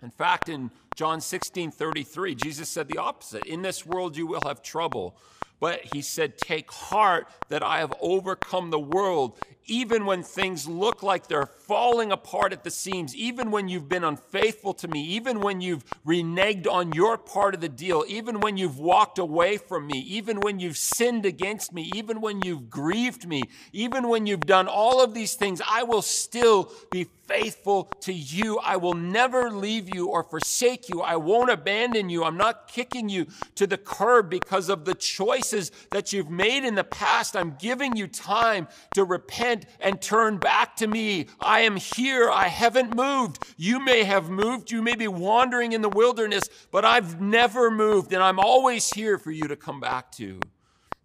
In 0.02 0.10
fact 0.10 0.50
in 0.50 0.72
john 0.95 1.21
16 1.21 1.71
33 1.71 2.36
jesus 2.36 2.69
said 2.69 2.88
the 2.88 2.97
opposite 2.97 3.45
in 3.45 3.62
this 3.62 3.86
world 3.86 4.17
you 4.17 4.27
will 4.27 4.41
have 4.45 4.62
trouble 4.62 5.15
but 5.62 5.82
he 5.93 6.01
said, 6.01 6.39
Take 6.39 6.71
heart 6.71 7.27
that 7.49 7.63
I 7.63 7.77
have 7.77 7.93
overcome 8.01 8.71
the 8.71 8.80
world. 8.80 9.38
Even 9.67 10.08
when 10.08 10.23
things 10.23 10.67
look 10.67 11.04
like 11.04 11.27
they're 11.27 11.45
falling 11.45 12.12
apart 12.12 12.51
at 12.51 12.63
the 12.63 12.71
seams, 12.71 13.15
even 13.15 13.51
when 13.51 13.69
you've 13.69 13.88
been 13.88 14.04
unfaithful 14.04 14.73
to 14.73 14.88
me, 14.88 15.04
even 15.04 15.39
when 15.39 15.62
you've 15.62 15.86
reneged 16.04 16.67
on 16.67 16.91
your 16.93 17.15
part 17.15 17.54
of 17.54 17.62
the 17.62 17.69
deal, 17.69 18.04
even 18.08 18.39
when 18.39 18.58
you've 18.58 18.80
walked 18.80 19.19
away 19.19 19.58
from 19.58 19.86
me, 19.86 19.99
even 19.99 20.39
when 20.41 20.60
you've 20.60 20.77
sinned 20.77 21.27
against 21.27 21.71
me, 21.71 21.91
even 21.93 22.21
when 22.21 22.41
you've 22.41 22.71
grieved 22.71 23.27
me, 23.27 23.43
even 23.71 24.10
when 24.10 24.25
you've 24.25 24.47
done 24.47 24.67
all 24.67 25.01
of 25.01 25.13
these 25.13 25.36
things, 25.36 25.62
I 25.65 25.84
will 25.84 26.01
still 26.01 26.71
be 26.89 27.04
faithful 27.27 27.86
to 28.01 28.12
you. 28.12 28.58
I 28.58 28.77
will 28.77 28.95
never 28.95 29.51
leave 29.51 29.93
you 29.93 30.08
or 30.08 30.23
forsake 30.23 30.81
you. 30.89 31.02
I 31.02 31.15
won't 31.15 31.50
abandon 31.50 32.10
you. 32.10 32.24
I'm 32.24 32.38
not 32.38 32.67
kicking 32.67 33.10
you 33.10 33.28
to 33.56 33.65
the 33.65 33.78
curb 33.78 34.30
because 34.30 34.70
of 34.70 34.86
the 34.86 34.94
choices 34.94 35.72
that 35.91 36.13
you've 36.13 36.30
made 36.30 36.63
in 36.63 36.76
the 36.76 36.84
past. 36.84 37.36
I'm 37.36 37.56
giving 37.60 37.96
you 37.96 38.08
time 38.08 38.67
to 38.96 39.04
repent 39.04 39.65
and 39.80 40.02
turn 40.02 40.38
back 40.38 40.76
to 40.78 40.88
me. 40.88 41.28
I 41.39 41.62
am 41.62 41.78
here. 41.78 42.30
I 42.30 42.48
haven't 42.48 42.96
moved. 42.96 43.44
You 43.58 43.80
may 43.80 44.04
have 44.04 44.30
moved. 44.30 44.72
You 44.72 44.82
may 44.82 44.96
be 44.96 45.08
wandering 45.08 45.74
in 45.74 45.82
the 45.82 45.89
wilderness, 45.89 46.44
but 46.72 46.86
I've 46.86 47.22
never 47.22 47.72
moved, 47.72 48.13
and 48.13 48.22
I'm 48.22 48.39
always 48.39 48.89
here 48.91 49.17
for 49.17 49.32
you 49.32 49.48
to 49.48 49.56
come 49.56 49.80
back 49.80 50.12
to 50.13 50.39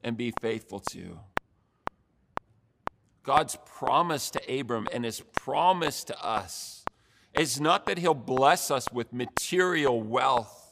and 0.03 0.17
be 0.17 0.33
faithful 0.41 0.81
to. 0.81 1.19
God's 3.23 3.57
promise 3.65 4.31
to 4.31 4.61
Abram 4.61 4.87
and 4.93 5.05
his 5.05 5.21
promise 5.21 6.05
to 6.05 6.25
us 6.25 6.76
is 7.38 7.61
not 7.61 7.87
that 7.87 7.99
he'll 7.99 8.14
bless 8.14 8.70
us 8.70 8.90
with 8.92 9.12
material 9.12 10.03
wealth 10.03 10.66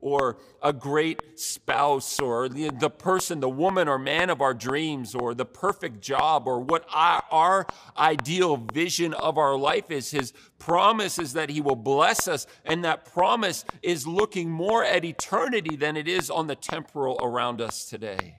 or 0.00 0.36
a 0.62 0.72
great 0.72 1.38
spouse 1.38 2.20
or 2.20 2.48
the, 2.48 2.70
the, 2.70 2.90
person, 2.90 3.40
the 3.40 3.48
woman 3.48 3.88
or 3.88 3.98
man 3.98 4.30
of 4.30 4.40
our 4.40 4.54
dreams 4.54 5.14
or 5.14 5.34
the 5.34 5.44
perfect 5.44 6.00
job 6.00 6.46
or 6.46 6.60
what 6.60 6.84
our, 6.92 7.22
our 7.30 7.66
ideal 7.96 8.56
vision 8.72 9.12
of 9.14 9.38
our 9.38 9.56
life 9.56 9.90
is. 9.90 10.10
His 10.10 10.32
promise 10.58 11.18
is 11.18 11.32
that 11.32 11.50
He 11.50 11.60
will 11.60 11.76
bless 11.76 12.28
us, 12.28 12.46
and 12.64 12.84
that 12.84 13.12
promise 13.12 13.64
is 13.82 14.06
looking 14.06 14.50
more 14.50 14.84
at 14.84 15.04
eternity 15.04 15.76
than 15.76 15.96
it 15.96 16.06
is 16.06 16.30
on 16.30 16.46
the 16.46 16.56
temporal 16.56 17.18
around 17.20 17.60
us 17.60 17.84
today. 17.84 18.38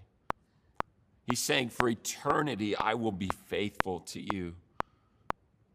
He's 1.29 1.39
saying, 1.39 1.69
For 1.69 1.89
eternity, 1.89 2.75
I 2.75 2.93
will 2.93 3.11
be 3.11 3.29
faithful 3.47 3.99
to 4.01 4.21
you. 4.33 4.55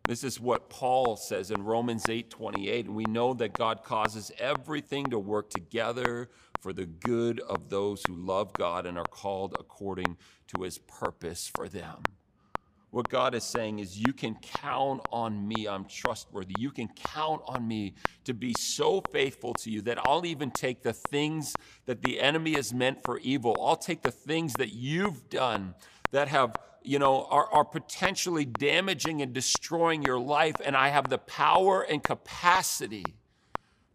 This 0.07 0.23
is 0.23 0.39
what 0.39 0.69
Paul 0.69 1.17
says 1.17 1.51
in 1.51 1.65
Romans 1.65 2.11
8:28, 2.11 2.85
and 2.85 2.95
we 2.95 3.05
know 3.05 3.33
that 3.35 3.55
God 3.55 3.83
causes 3.83 4.31
everything 4.39 5.07
to 5.07 5.19
work 5.19 5.49
together 5.49 6.29
for 6.61 6.75
the 6.75 6.85
good 6.85 7.41
of 7.41 7.71
those 7.71 8.03
who 8.07 8.15
love 8.15 8.53
God 8.53 8.85
and 8.85 8.99
are 8.99 9.05
called 9.05 9.57
according 9.59 10.19
to 10.49 10.63
his 10.63 10.77
purpose 10.77 11.51
for 11.55 11.69
them. 11.69 12.03
What 12.91 13.09
God 13.09 13.35
is 13.35 13.45
saying 13.45 13.79
is, 13.79 13.99
you 13.99 14.13
can 14.13 14.37
count 14.37 15.01
on 15.11 15.49
me. 15.49 15.67
I'm 15.67 15.87
trustworthy. 15.87 16.55
You 16.59 16.71
can 16.71 16.89
count 16.89 17.43
on 17.49 17.67
me 17.67 17.95
to 18.25 18.35
be 18.35 18.55
so 18.59 19.01
faithful 19.11 19.55
to 19.55 19.71
you 19.71 19.81
that 19.83 20.07
I'll 20.07 20.27
even 20.27 20.51
take 20.51 20.83
the 20.83 20.93
things 20.93 21.57
that 21.87 22.03
the 22.03 22.21
enemy 22.21 22.53
has 22.53 22.73
meant 22.73 23.03
for 23.03 23.19
evil. 23.21 23.57
I'll 23.59 23.75
take 23.75 24.03
the 24.03 24.13
things 24.13 24.53
that 24.59 24.75
you've 24.75 25.29
done 25.31 25.75
that 26.13 26.29
have 26.29 26.57
you 26.85 26.99
know, 26.99 27.25
are, 27.25 27.51
are 27.51 27.65
potentially 27.65 28.45
damaging 28.45 29.23
and 29.23 29.33
destroying 29.33 30.03
your 30.03 30.19
life, 30.19 30.57
and 30.63 30.77
I 30.77 30.91
have 30.91 31.09
the 31.09 31.19
power 31.19 31.81
and 31.81 32.05
capacity 32.05 33.05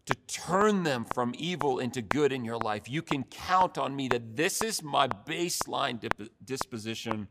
to 0.06 0.14
turn 0.26 0.82
them 0.82 1.06
from 1.14 1.32
evil 1.38 1.78
into 1.78 2.02
good 2.02 2.32
in 2.32 2.44
your 2.44 2.58
life. 2.58 2.88
You 2.88 3.00
can 3.00 3.22
count 3.22 3.78
on 3.78 3.94
me 3.94 4.08
that 4.08 4.36
this 4.36 4.60
is 4.60 4.82
my 4.82 5.06
baseline 5.06 6.00
dip- 6.00 6.32
disposition 6.44 7.28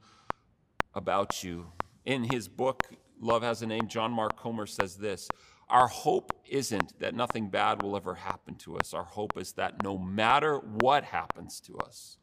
about 0.95 1.43
you. 1.43 1.73
In 2.05 2.23
his 2.23 2.47
book, 2.47 2.83
Love 3.19 3.43
Has 3.43 3.61
a 3.61 3.67
Name, 3.67 3.89
John 3.89 4.11
Mark 4.13 4.37
Comer 4.37 4.65
says 4.65 4.95
this 4.95 5.27
Our 5.67 5.87
hope 5.87 6.31
isn't 6.47 6.97
that 7.01 7.13
nothing 7.13 7.49
bad 7.49 7.81
will 7.81 7.97
ever 7.97 8.15
happen 8.15 8.55
to 8.59 8.77
us. 8.77 8.93
Our 8.93 9.03
hope 9.03 9.37
is 9.37 9.51
that 9.53 9.83
no 9.83 9.97
matter 9.97 10.57
what 10.57 11.03
happens 11.03 11.59
to 11.61 11.77
us, 11.79 12.17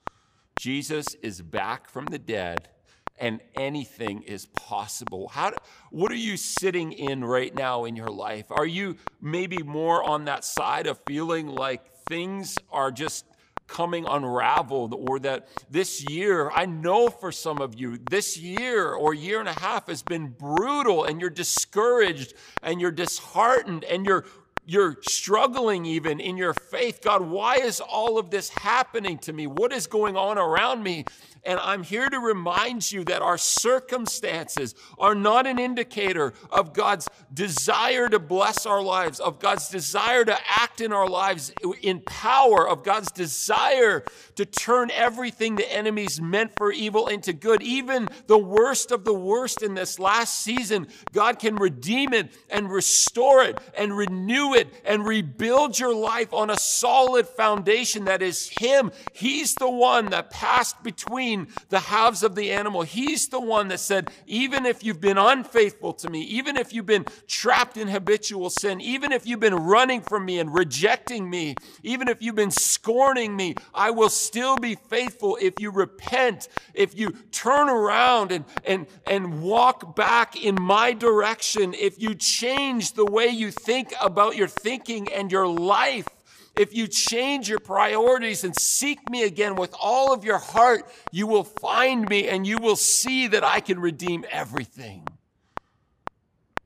Jesus 0.59 1.14
is 1.22 1.42
back 1.42 1.90
from 1.90 2.07
the 2.07 2.18
dead 2.18 2.70
and 3.18 3.40
anything 3.55 4.22
is 4.22 4.46
possible. 4.46 5.29
How 5.29 5.50
do, 5.50 5.57
what 5.90 6.12
are 6.12 6.16
you 6.16 6.37
sitting 6.37 6.92
in 6.92 7.24
right 7.24 7.55
now 7.55 7.85
in 7.85 7.96
your 7.96 8.11
life? 8.11 8.46
Are 8.50 8.66
you 8.66 8.96
maybe 9.20 9.62
more 9.62 10.02
on 10.02 10.26
that 10.26 10.44
side 10.44 10.87
of 10.87 11.00
feeling 11.07 11.48
like 11.48 11.83
things 12.09 12.57
are 12.70 12.90
just 12.90 13.24
coming 13.66 14.07
unraveled 14.07 14.94
or 14.94 15.18
that 15.20 15.48
this 15.70 16.09
year, 16.09 16.50
I 16.55 16.66
know 16.66 17.09
for 17.09 17.33
some 17.33 17.59
of 17.59 17.79
you, 17.79 17.98
this 18.11 18.38
year 18.38 18.92
or 18.92 19.12
year 19.12 19.40
and 19.40 19.48
a 19.48 19.59
half 19.59 19.88
has 19.88 20.02
been 20.02 20.29
brutal 20.29 21.05
and 21.05 21.20
you're 21.20 21.31
discouraged 21.31 22.35
and 22.62 22.81
you're 22.81 22.92
disheartened 22.92 23.85
and 23.85 24.07
you're 24.07 24.24
you're 24.66 24.96
struggling 25.02 25.87
even 25.87 26.18
in 26.18 26.37
your 26.37 26.52
faith. 26.52 27.00
God, 27.00 27.22
why 27.22 27.55
is 27.57 27.81
all 27.81 28.18
of 28.18 28.31
this 28.31 28.48
happening 28.50 29.16
to 29.18 29.33
me? 29.33 29.46
What 29.46 29.72
is 29.72 29.87
going 29.87 30.16
on 30.16 30.38
around 30.38 30.83
me? 30.83 31.05
And 31.44 31.61
I'm 31.61 31.85
here 31.85 32.09
to 32.09 32.18
remind 32.18 32.90
you 32.90 33.05
that 33.05 33.22
our 33.22 33.38
circumstances 33.38 34.74
are 34.98 35.14
not 35.14 35.46
an 35.46 35.61
indicator 35.61 36.35
of 36.50 36.72
God's 36.72 37.09
desire 37.33 38.09
to 38.09 38.18
bless 38.18 38.66
our 38.66 38.83
lives, 38.83 39.20
of 39.20 39.38
God's 39.38 39.68
desire 39.68 40.24
to 40.24 40.37
act 40.48 40.81
in 40.81 40.92
our 40.92 41.09
lives 41.09 41.52
in 41.83 42.00
power, 42.00 42.68
of 42.68 42.83
God's 42.83 43.12
desire 43.12 44.05
to 44.35 44.44
turn 44.44 44.90
everything 44.90 45.55
the 45.55 45.72
enemy's 45.72 46.20
meant 46.20 46.50
for 46.57 46.72
evil 46.72 47.07
into 47.07 47.33
good. 47.33 47.62
Even 47.62 48.09
the 48.26 48.38
worst 48.38 48.90
of 48.90 49.05
the 49.05 49.14
worst 49.14 49.62
in 49.62 49.74
this 49.74 50.00
last 50.00 50.42
season, 50.42 50.88
God 51.12 51.38
can 51.38 51.55
redeem 51.55 52.12
it 52.12 52.37
and 52.50 52.68
restore 52.68 53.44
it 53.44 53.57
and 53.79 53.96
renew 53.96 54.55
it 54.55 54.56
and 54.85 55.07
rebuild 55.07 55.79
your 55.79 55.95
life 55.95 56.33
on 56.33 56.51
a 56.51 56.59
solid 56.59 57.27
foundation 57.27 58.05
that 58.07 58.23
is 58.23 58.49
Him. 58.49 58.90
He's 59.12 59.55
the 59.55 59.71
one 59.71 60.07
that 60.07 60.31
passed 60.31 60.83
between 60.83 60.97
between 60.97 61.47
the 61.69 61.81
halves 61.81 62.23
of 62.23 62.35
the 62.35 62.53
animal. 62.53 62.83
He's 62.83 63.29
the 63.29 63.40
one 63.40 63.69
that 63.69 63.81
said, 63.81 64.11
even 64.27 64.66
if 64.66 64.83
you've 64.83 65.01
been 65.01 65.19
unfaithful 65.19 65.92
to 65.95 66.11
me, 66.11 66.23
even 66.23 66.57
if 66.57 66.73
you've 66.73 66.87
been 66.87 67.07
trapped 67.27 67.77
in 67.77 67.88
habitual 67.88 68.51
sin, 68.51 68.81
even 68.81 69.12
if 69.12 69.27
you've 69.27 69.40
been 69.40 69.55
running 69.55 70.01
from 70.01 70.25
me 70.25 70.38
and 70.38 70.53
rejecting 70.53 71.29
me, 71.29 71.55
even 71.83 72.09
if 72.09 72.23
you've 72.23 72.35
been 72.35 72.51
scorning 72.51 73.37
me, 73.37 73.55
I 73.75 73.90
will 73.90 74.09
still 74.09 74.57
be 74.57 74.75
faithful 74.75 75.38
if 75.40 75.55
you 75.59 75.71
repent, 75.71 76.49
if 76.75 76.99
you 76.99 77.11
turn 77.31 77.69
around 77.69 78.33
and, 78.33 78.45
and, 78.64 78.87
and 79.07 79.42
walk 79.42 79.97
back 79.97 80.42
in 80.42 80.57
my 80.61 80.92
direction, 80.92 81.75
if 81.75 82.01
you 82.01 82.14
change 82.14 82.92
the 82.92 83.07
way 83.07 83.27
you 83.29 83.51
think 83.51 83.92
about 84.01 84.37
your 84.37 84.46
thinking 84.49 85.13
and 85.13 85.31
your 85.31 85.47
life 85.47 86.09
if 86.57 86.75
you 86.75 86.87
change 86.87 87.51
your 87.51 87.59
priorities 87.59 88.43
and 88.43 88.57
seek 88.57 89.11
me 89.11 89.25
again 89.25 89.57
with 89.57 89.75
all 89.79 90.15
of 90.15 90.25
your 90.25 90.39
heart, 90.39 90.91
you 91.13 91.27
will 91.27 91.45
find 91.45 92.09
me 92.09 92.29
and 92.29 92.47
you 92.47 92.57
will 92.59 92.77
see 92.77 93.27
that 93.27 93.45
I 93.45 93.61
can 93.61 93.79
redeem 93.79 94.25
everything, 94.31 95.07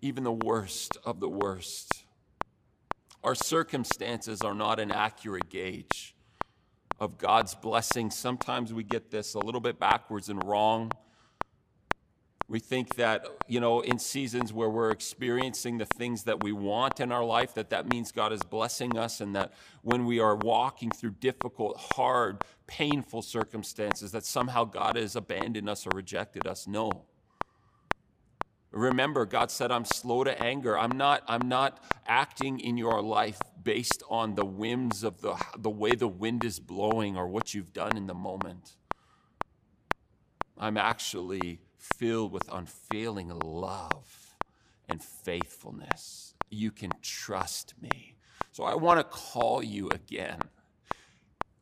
even 0.01 0.23
the 0.23 0.33
worst 0.33 0.97
of 1.05 1.19
the 1.19 1.29
worst. 1.29 2.05
Our 3.25 3.35
circumstances 3.35 4.43
are 4.43 4.55
not 4.55 4.79
an 4.79 4.93
accurate 4.93 5.51
gauge 5.51 6.15
of 7.01 7.19
God's 7.19 7.57
blessing. 7.57 8.11
Sometimes 8.11 8.73
we 8.73 8.85
get 8.85 9.11
this 9.11 9.35
a 9.35 9.41
little 9.41 9.61
bit 9.61 9.81
backwards 9.81 10.29
and 10.29 10.43
wrong. 10.45 10.93
We 12.51 12.59
think 12.59 12.97
that, 12.97 13.29
you 13.47 13.61
know, 13.61 13.79
in 13.79 14.01
seasons 14.01 14.53
where 14.53 14.69
we're 14.69 14.91
experiencing 14.91 15.79
the 15.79 15.85
things 15.85 16.25
that 16.25 16.43
we 16.43 16.51
want 16.51 16.99
in 16.99 17.13
our 17.13 17.25
life, 17.25 17.55
that 17.55 17.71
that 17.71 17.89
means 17.89 18.11
God 18.11 18.33
is 18.33 18.43
blessing 18.43 18.99
us, 18.99 19.21
and 19.21 19.37
that 19.37 19.53
when 19.83 20.05
we 20.05 20.19
are 20.19 20.35
walking 20.35 20.91
through 20.91 21.13
difficult, 21.21 21.77
hard, 21.95 22.43
painful 22.67 23.23
circumstances, 23.23 24.11
that 24.11 24.25
somehow 24.25 24.65
God 24.65 24.97
has 24.97 25.15
abandoned 25.15 25.69
us 25.69 25.87
or 25.87 25.91
rejected 25.95 26.49
us. 26.49 26.67
No. 26.67 27.05
Remember, 28.73 29.27
God 29.27 29.53
said, 29.53 29.71
I'm 29.71 29.85
slow 29.85 30.25
to 30.25 30.43
anger. 30.43 30.77
I'm 30.77 30.99
not, 30.99 31.23
I'm 31.29 31.49
not 31.49 31.81
acting 32.05 32.59
in 32.59 32.77
your 32.77 33.01
life 33.01 33.39
based 33.63 34.03
on 34.11 34.35
the 34.35 34.45
whims 34.45 35.05
of 35.05 35.21
the, 35.21 35.37
the 35.57 35.71
way 35.71 35.93
the 35.93 36.09
wind 36.09 36.43
is 36.45 36.59
blowing 36.59 37.17
or 37.17 37.29
what 37.29 37.55
you've 37.55 37.73
done 37.73 37.97
in 37.97 38.09
the 38.09 38.15
moment. 38.15 38.75
I'm 40.59 40.77
actually 40.77 41.61
filled 41.81 42.33
with 42.33 42.49
unfailing 42.53 43.31
love 43.43 44.35
and 44.89 45.03
faithfulness. 45.03 46.35
You 46.51 46.71
can 46.71 46.91
trust 47.03 47.75
me. 47.81 48.17
So 48.53 48.65
I 48.65 48.75
want 48.75 48.99
to 49.01 49.05
call 49.05 49.63
you 49.63 49.89
again 49.91 50.41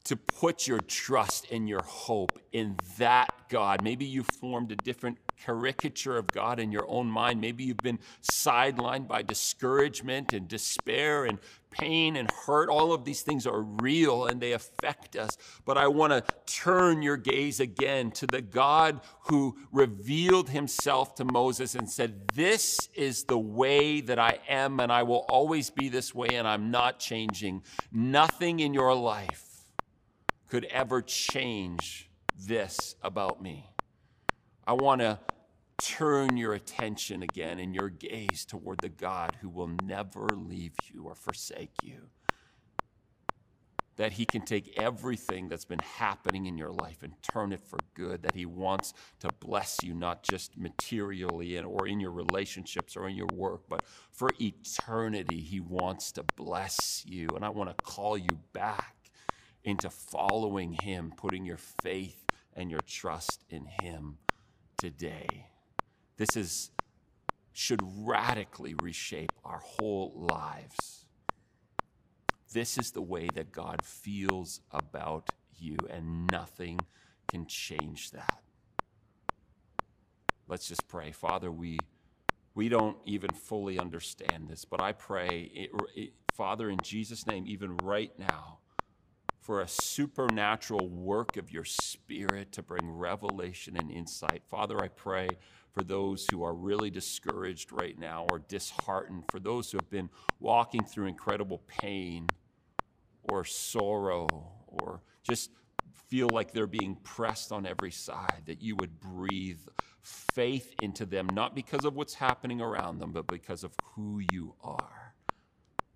to 0.09 0.17
put 0.17 0.67
your 0.67 0.81
trust 0.81 1.47
and 1.53 1.69
your 1.69 1.83
hope 1.83 2.39
in 2.53 2.75
that 2.97 3.29
God. 3.51 3.85
Maybe 3.85 4.07
you 4.07 4.23
formed 4.23 4.73
a 4.73 4.77
different 4.77 5.19
caricature 5.37 6.17
of 6.17 6.29
God 6.29 6.59
in 6.59 6.73
your 6.73 6.89
own 6.89 7.09
mind. 7.09 7.43
Maybe 7.43 7.65
you've 7.65 7.77
been 7.77 7.99
sidelined 8.23 9.07
by 9.07 9.21
discouragement 9.21 10.33
and 10.33 10.49
despair 10.49 11.27
and 11.27 11.39
pain 11.71 12.17
and 12.17 12.31
hurt. 12.31 12.71
All 12.71 12.95
of 12.95 13.05
these 13.05 13.21
things 13.21 13.47
are 13.47 13.61
real 13.61 14.25
and 14.25 14.41
they 14.41 14.53
affect 14.53 15.15
us. 15.15 15.37
But 15.67 15.77
I 15.77 15.89
want 15.89 16.15
to 16.15 16.25
turn 16.47 17.03
your 17.03 17.19
gaze 17.19 17.61
again 17.61 18.11
to 18.13 18.27
the 18.27 18.41
God 18.41 19.03
who 19.25 19.59
revealed 19.71 20.49
himself 20.49 21.17
to 21.17 21.25
Moses 21.27 21.75
and 21.75 21.89
said, 21.89 22.29
This 22.33 22.89
is 22.95 23.25
the 23.25 23.39
way 23.39 24.01
that 24.01 24.19
I 24.19 24.39
am, 24.49 24.81
and 24.81 24.91
I 24.91 25.03
will 25.03 25.27
always 25.29 25.69
be 25.69 25.91
this 25.91 26.15
way, 26.15 26.29
and 26.29 26.49
I'm 26.49 26.71
not 26.71 26.99
changing. 26.99 27.63
Nothing 27.93 28.61
in 28.61 28.73
your 28.73 28.95
life 28.95 29.48
could 30.49 30.65
ever 30.67 31.03
change 31.03 32.11
this 32.39 32.97
about 33.03 33.43
me. 33.43 33.71
I 34.67 34.73
want 34.73 35.01
to 35.01 35.19
turn 35.81 36.37
your 36.37 36.55
attention 36.55 37.23
again 37.23 37.59
and 37.59 37.75
your 37.75 37.89
gaze 37.89 38.45
toward 38.45 38.79
the 38.81 38.89
God 38.89 39.37
who 39.41 39.49
will 39.49 39.71
never 39.85 40.27
leave 40.35 40.75
you 40.93 41.05
or 41.05 41.15
forsake 41.15 41.75
you. 41.83 42.09
That 43.97 44.13
he 44.13 44.27
can 44.27 44.43
take 44.43 44.79
everything 44.79 45.49
that's 45.49 45.65
been 45.65 45.81
happening 45.81 46.47
in 46.47 46.57
your 46.57 46.71
life 46.71 47.03
and 47.03 47.15
turn 47.23 47.53
it 47.53 47.61
for 47.61 47.79
good. 47.95 48.23
That 48.23 48.35
he 48.35 48.47
wants 48.47 48.95
to 49.21 49.29
bless 49.41 49.79
you, 49.83 49.93
not 49.93 50.23
just 50.23 50.57
materially 50.57 51.59
or 51.59 51.89
in 51.89 51.99
your 51.99 52.13
relationships 52.13 52.97
or 52.97 53.09
in 53.09 53.17
your 53.17 53.29
work, 53.35 53.63
but 53.69 53.83
for 54.13 54.31
eternity, 54.41 55.41
he 55.41 55.59
wants 55.59 56.13
to 56.13 56.25
bless 56.37 57.05
you. 57.07 57.29
And 57.35 57.45
I 57.45 57.49
want 57.49 57.77
to 57.77 57.85
call 57.85 58.17
you 58.17 58.39
back 58.53 58.98
into 59.65 59.91
following 59.91 60.77
Him, 60.83 61.13
putting 61.17 61.45
your 61.45 61.59
faith 61.59 62.25
and 62.55 62.71
your 62.71 62.81
trust 62.81 63.45
in 63.51 63.67
Him 63.83 64.19
today. 64.79 65.47
This 66.17 66.37
is 66.37 66.71
should 67.53 67.81
radically 67.83 68.75
reshape 68.81 69.33
our 69.45 69.59
whole 69.59 70.29
lives. 70.31 71.07
This 72.53 72.79
is 72.79 72.93
the 72.93 73.03
way 73.03 73.29
that 73.35 73.51
God 73.51 73.85
feels 73.85 74.61
about 74.71 75.31
you, 75.59 75.77
and 75.91 76.31
nothing 76.31 76.79
can 77.29 77.47
change 77.47 78.13
that. 78.13 78.43
Let's 80.47 80.69
just 80.69 80.87
pray. 80.87 81.11
Father, 81.11 81.51
we, 81.51 81.79
we 82.55 82.69
don't 82.69 82.97
even 83.05 83.31
fully 83.31 83.79
understand 83.79 84.49
this, 84.49 84.65
but 84.65 84.81
I 84.81 84.93
pray, 84.93 85.51
it, 85.53 85.71
it, 85.97 86.13
Father, 86.33 86.71
in 86.71 86.79
Jesus' 86.83 87.27
name, 87.27 87.45
even 87.49 87.77
right 87.79 88.17
now, 88.19 88.59
for 89.49 89.63
a 89.63 89.67
supernatural 89.67 90.91
work 90.91 91.39
of 91.39 91.51
your 91.51 91.65
spirit 91.65 92.53
to 92.53 92.63
bring 92.63 92.87
revelation 92.87 93.79
and 93.79 93.91
insight. 93.91 94.43
Father, 94.47 94.79
I 94.79 94.89
pray 94.89 95.27
for 95.73 95.83
those 95.83 96.27
who 96.31 96.43
are 96.43 96.53
really 96.53 96.91
discouraged 96.91 97.73
right 97.73 97.99
now 97.99 98.27
or 98.29 98.41
disheartened, 98.41 99.25
for 99.31 99.41
those 99.41 99.71
who 99.73 99.79
have 99.79 99.89
been 99.89 100.11
walking 100.39 100.85
through 100.85 101.07
incredible 101.07 101.63
pain 101.67 102.27
or 103.23 103.43
sorrow 103.43 104.27
or 104.67 105.01
just 105.23 105.51
feel 106.09 106.29
like 106.29 106.53
they're 106.53 106.67
being 106.67 106.97
pressed 106.97 107.51
on 107.51 107.65
every 107.65 107.91
side, 107.91 108.43
that 108.45 108.61
you 108.61 108.77
would 108.77 109.01
breathe 109.01 109.61
faith 110.03 110.75
into 110.83 111.07
them, 111.07 111.27
not 111.33 111.55
because 111.55 111.87
of 111.87 111.97
what's 111.97 112.13
happening 112.13 112.61
around 112.61 112.99
them, 112.99 113.13
but 113.13 113.27
because 113.27 113.65
of 113.65 113.73
who 113.83 114.21
you 114.31 114.53
are. 114.63 115.15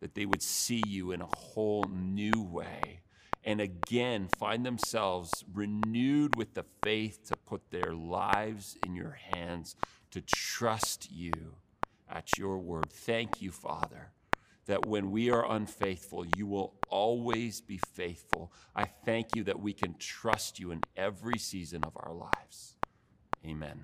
That 0.00 0.14
they 0.14 0.24
would 0.24 0.42
see 0.42 0.82
you 0.86 1.12
in 1.12 1.20
a 1.20 1.26
whole 1.26 1.84
new 1.92 2.42
way 2.44 3.02
and 3.44 3.60
again 3.60 4.28
find 4.28 4.64
themselves 4.64 5.44
renewed 5.52 6.36
with 6.36 6.54
the 6.54 6.64
faith 6.82 7.26
to 7.28 7.36
put 7.36 7.70
their 7.70 7.92
lives 7.92 8.76
in 8.84 8.94
your 8.94 9.18
hands, 9.32 9.76
to 10.10 10.20
trust 10.20 11.10
you 11.10 11.32
at 12.08 12.38
your 12.38 12.58
word. 12.58 12.90
Thank 12.90 13.42
you, 13.42 13.50
Father, 13.50 14.12
that 14.66 14.86
when 14.86 15.10
we 15.10 15.30
are 15.30 15.50
unfaithful, 15.50 16.24
you 16.36 16.46
will 16.46 16.74
always 16.88 17.60
be 17.60 17.78
faithful. 17.78 18.52
I 18.76 18.84
thank 18.84 19.34
you 19.34 19.44
that 19.44 19.60
we 19.60 19.72
can 19.72 19.94
trust 19.98 20.60
you 20.60 20.70
in 20.70 20.82
every 20.96 21.38
season 21.38 21.84
of 21.84 21.96
our 21.96 22.12
lives. 22.12 22.76
Amen. 23.44 23.80